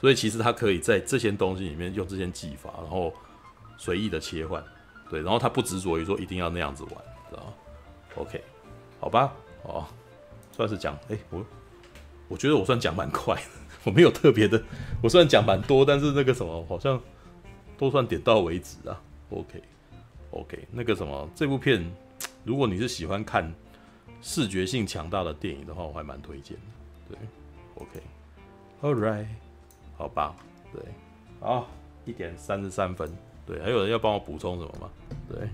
[0.00, 3.12] 所以其实他可以在这些东西里面用这些技法，然后
[3.76, 4.62] 随意的切换，
[5.10, 6.92] 对，然后他不执着于说一定要那样子玩。
[7.30, 7.52] 知道
[8.16, 8.42] ，OK，
[9.00, 9.84] 好吧，哦，
[10.52, 11.44] 算是讲，哎、欸，我
[12.28, 13.42] 我觉得我算讲蛮快的，
[13.84, 14.62] 我没有特别的，
[15.02, 17.00] 我虽然讲蛮多，但是那个什么，好像
[17.78, 19.00] 都算点到为止啊。
[19.30, 21.84] OK，OK，okay, okay, 那个什么，这部片，
[22.44, 23.52] 如果你是喜欢看
[24.22, 26.62] 视觉性强大的电影的话，我还蛮推荐的。
[27.08, 27.18] 对
[27.82, 29.26] ，OK，All right，
[29.96, 30.34] 好吧，
[30.72, 30.82] 对，
[31.40, 31.68] 好，
[32.04, 33.10] 一点三十三分，
[33.44, 34.90] 对，还有人要帮我补充什么吗？
[35.28, 35.48] 对。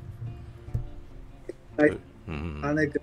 [1.76, 1.88] 哎，
[2.26, 3.00] 嗯，他那个，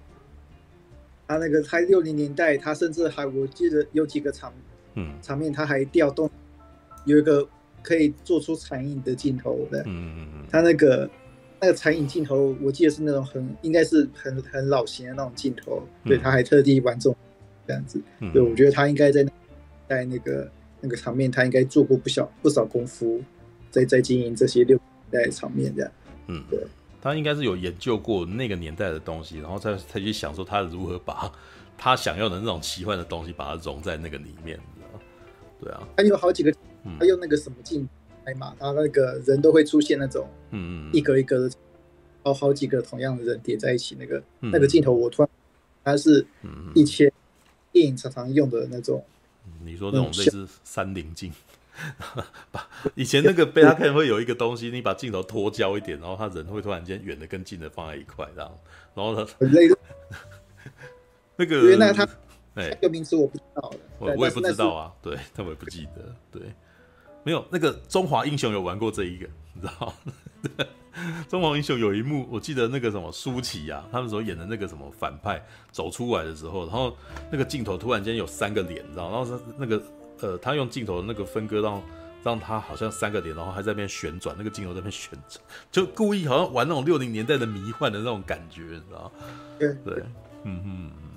[1.28, 4.54] 他那个，他六零年代，他甚至还，我记得有几个场，
[4.96, 6.30] 嗯，场面他还调动，
[7.06, 7.48] 有一个
[7.82, 11.10] 可以做出残影的镜头的，嗯嗯嗯，他那个
[11.60, 17.16] 那个残影镜头，我记得是那种很，应该是很很老型的那种镜头，对，他还特地玩这种
[17.66, 18.02] 这样子，
[18.34, 19.26] 对，我觉得他应该在
[19.88, 20.52] 在那个
[20.82, 23.22] 那个场面，他应该做过不小不少功夫，
[23.72, 25.92] 在在经营这些六代场面这样，
[26.28, 26.60] 嗯，对。
[27.02, 31.32] 他应该是有研究过那个年代的东西，然后再再去想说他如何把
[31.78, 35.00] 他想要的那种奇幻的东西把它融在那个里面，你知道？
[35.62, 36.54] 对啊，他有好几个，
[37.00, 37.88] 他用那个什么镜
[38.26, 41.56] 拍嘛，他那个人都会出现那种，嗯嗯，一格一格的，
[42.24, 45.30] 好好几个同样的人叠在一起，那个那个镜头我突然，
[45.84, 46.26] 他是
[46.76, 47.12] 以前
[47.72, 49.04] 电影常常用的那种，
[49.64, 51.32] 你说那种类似三棱镜。
[52.52, 58.52] 把以前那个贝拉肯会有一个东西，你把镜头脱焦一点，然后他人会突然间远的跟近的放在一块，这样，
[58.94, 59.26] 然后他
[61.36, 62.04] 那个原来他
[62.56, 66.42] 哎，这个名词我不知道我我也不知道啊，对，但我也不记得，对，
[67.24, 69.94] 没有那个中华英雄有玩过这一个，你知道吗？
[71.30, 76.98] 中华英雄有一幕，我记得那个什么舒淇啊，他们所演的那个什么反派走出来的时候，然后
[77.32, 79.82] 那个镜头突然间有三个脸，你知道，然后是那个。
[80.22, 81.84] 呃，他用镜头的那个分割让，让
[82.24, 85.42] 让他好像三个点，然后还在那边旋转，那个镜头在那边旋转，
[85.72, 89.12] 就故意好像玩那种六零年代的迷幻的那种感觉，你知道吗？
[89.58, 90.04] 对对，
[90.44, 91.10] 嗯嗯嗯。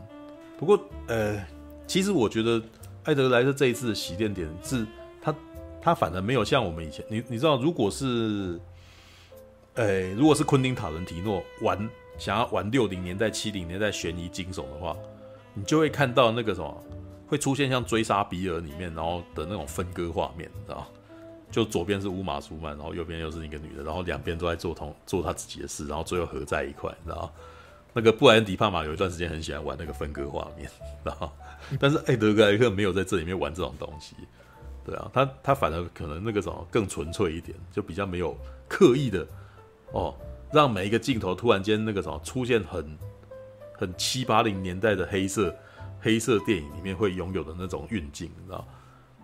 [0.59, 0.79] 不过
[1.09, 1.45] 呃，
[1.87, 2.63] 其实我觉得
[3.05, 4.87] 艾德莱特这一次的洗练点是
[5.21, 5.35] 他
[5.81, 8.61] 他反而没有像我们以前，你你知道，如果是，
[9.75, 14.97] 呃，如果是昆汀塔伦提诺玩想要玩六零年代七零年代悬疑惊悚的话，
[15.53, 16.85] 你就会看到那个什么，
[17.33, 20.87] 会出现像追杀比尔里面，然后的那种分割画面，你知道？
[21.51, 27.33] 就左边是乌玛苏曼，然后右边又是一个女的，然后两边都在做同做他自己的事，然后最后合在一块，你知道？
[27.95, 30.71] 那个布莱恩迪帕玛有一段时间很喜欢玩那个分割画面，
[31.03, 31.33] 然后
[31.81, 34.15] 但是艾德格莱克没有在这里面玩这种东西，
[34.85, 38.37] 对啊，他他反而可能那个什么更纯粹一点，就比较没有
[38.69, 39.27] 刻意的
[39.93, 40.15] 哦，
[40.53, 42.99] 让每一个镜头突然间那个什么出现很
[43.75, 45.55] 很七八零年代的黑色
[46.03, 48.67] 黑色电影里面会拥有的那种运镜，你知道？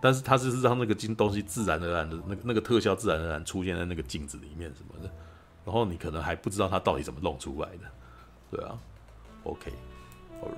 [0.01, 5.13] 但是它是让那个镜东西自然而然的那个那个特效自然而然出现在那个镜子里面什么的，
[5.65, 7.79] 然后你可能还不知道它到底怎么弄出来的。
[8.51, 8.79] 对啊
[9.43, 10.53] ，OK，All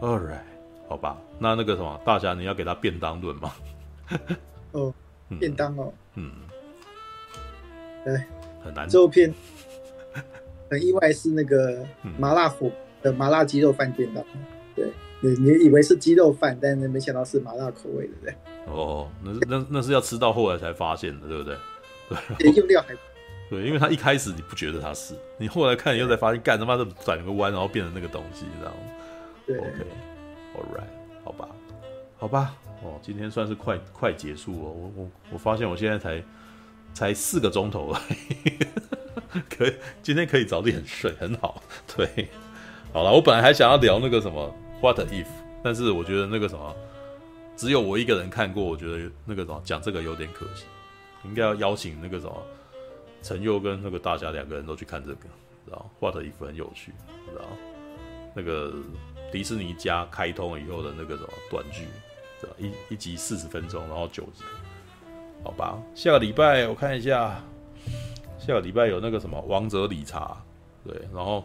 [0.00, 0.42] right，All right，
[0.88, 3.52] 好吧，那那个什么，大侠你要给他便当论吗？
[4.72, 4.92] 哦，
[5.38, 6.32] 便当哦，嗯，
[8.04, 8.20] 对，
[8.64, 8.88] 很难。
[8.88, 9.32] 最后片
[10.68, 11.86] 很意外是那个
[12.18, 12.68] 麻辣火
[13.02, 14.24] 的麻辣鸡肉饭便当，
[14.76, 14.86] 对，
[15.20, 18.34] 你你以为是鸡肉饭，但是没想到是麻辣口味的，对。
[18.66, 21.56] 哦，那是那那是要吃到后来才发现的，对不对？
[22.38, 22.94] 对，用料还。
[23.48, 28.76] 对，因为他一开始你不觉得他是，你后来看你又才发现，干他妈的转个弯，然后变成那个东西，你知道吗？
[29.46, 31.48] 对，OK，All right，好吧，
[32.18, 36.22] 好吧，哦，今天算是快快结束了，我我我发现我现在才
[36.92, 38.00] 才四个钟头了，
[39.48, 41.62] 可以，今天可以早点睡，很好。
[41.96, 42.28] 对，
[42.92, 45.26] 好了，我本来还想要聊那个什么 What if，
[45.62, 46.74] 但是我觉得那个什么
[47.56, 50.64] 只有我一个人看过，我觉得那个什么讲这个有点可惜，
[51.24, 52.42] 应该要邀请那个什么。
[53.22, 55.22] 陈佑跟那个大侠两个人都去看这个，
[55.64, 56.92] 知道画的衣服很有趣，
[57.28, 57.42] 知道
[58.36, 58.72] 那个
[59.32, 61.88] 迪士尼加开通以后的那个什么短剧，
[62.56, 64.44] 一一集四十分钟，然后九集，
[65.42, 65.76] 好吧。
[65.92, 67.42] 下个礼拜我看一下，
[68.38, 70.40] 下个礼拜有那个什么王者理查，
[70.86, 71.44] 对，然后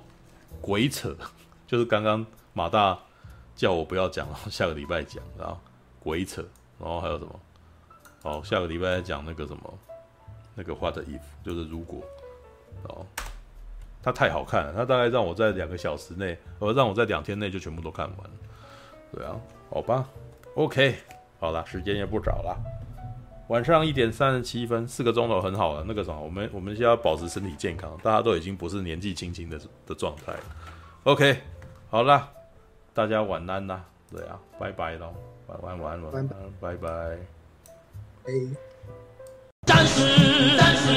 [0.59, 1.15] 鬼扯，
[1.65, 2.23] 就是刚刚
[2.53, 2.99] 马大
[3.61, 5.55] 叫我不要讲，然后下个礼拜讲，然后
[5.99, 6.43] 鬼扯，
[6.79, 7.39] 然后还有什么？
[8.23, 9.79] 好，下个礼拜再讲那个什么。
[10.55, 12.01] 那个画的衣服就是如果
[12.85, 13.05] 哦，
[14.01, 18.31] 它太好看了，它大概让我在两个小时内，呃让我在两天内就全部都看完。
[19.13, 19.39] 对啊，
[19.69, 20.09] 好吧
[20.55, 20.95] ，OK，
[21.39, 22.57] 好了，时间也不早了，
[23.49, 25.85] 晚上一点三十七分，四个钟头很好了。
[25.87, 30.33] 那个什么，我们我们现在要保持身体健康，大家都已经不是年纪轻轻的的状态。
[31.03, 31.39] OK，
[31.91, 32.27] 好了，
[32.93, 33.79] 大家晚安呐，
[34.11, 35.13] 对啊，拜拜喽，
[35.47, 36.29] 晚安晚安晚安，
[36.59, 37.17] 拜拜。
[39.65, 40.91] 战士，战士，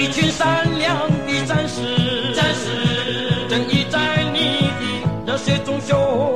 [0.00, 0.96] 一群善良
[1.26, 4.70] 的战士，战士，正义在你
[5.26, 6.29] 的热血中熊。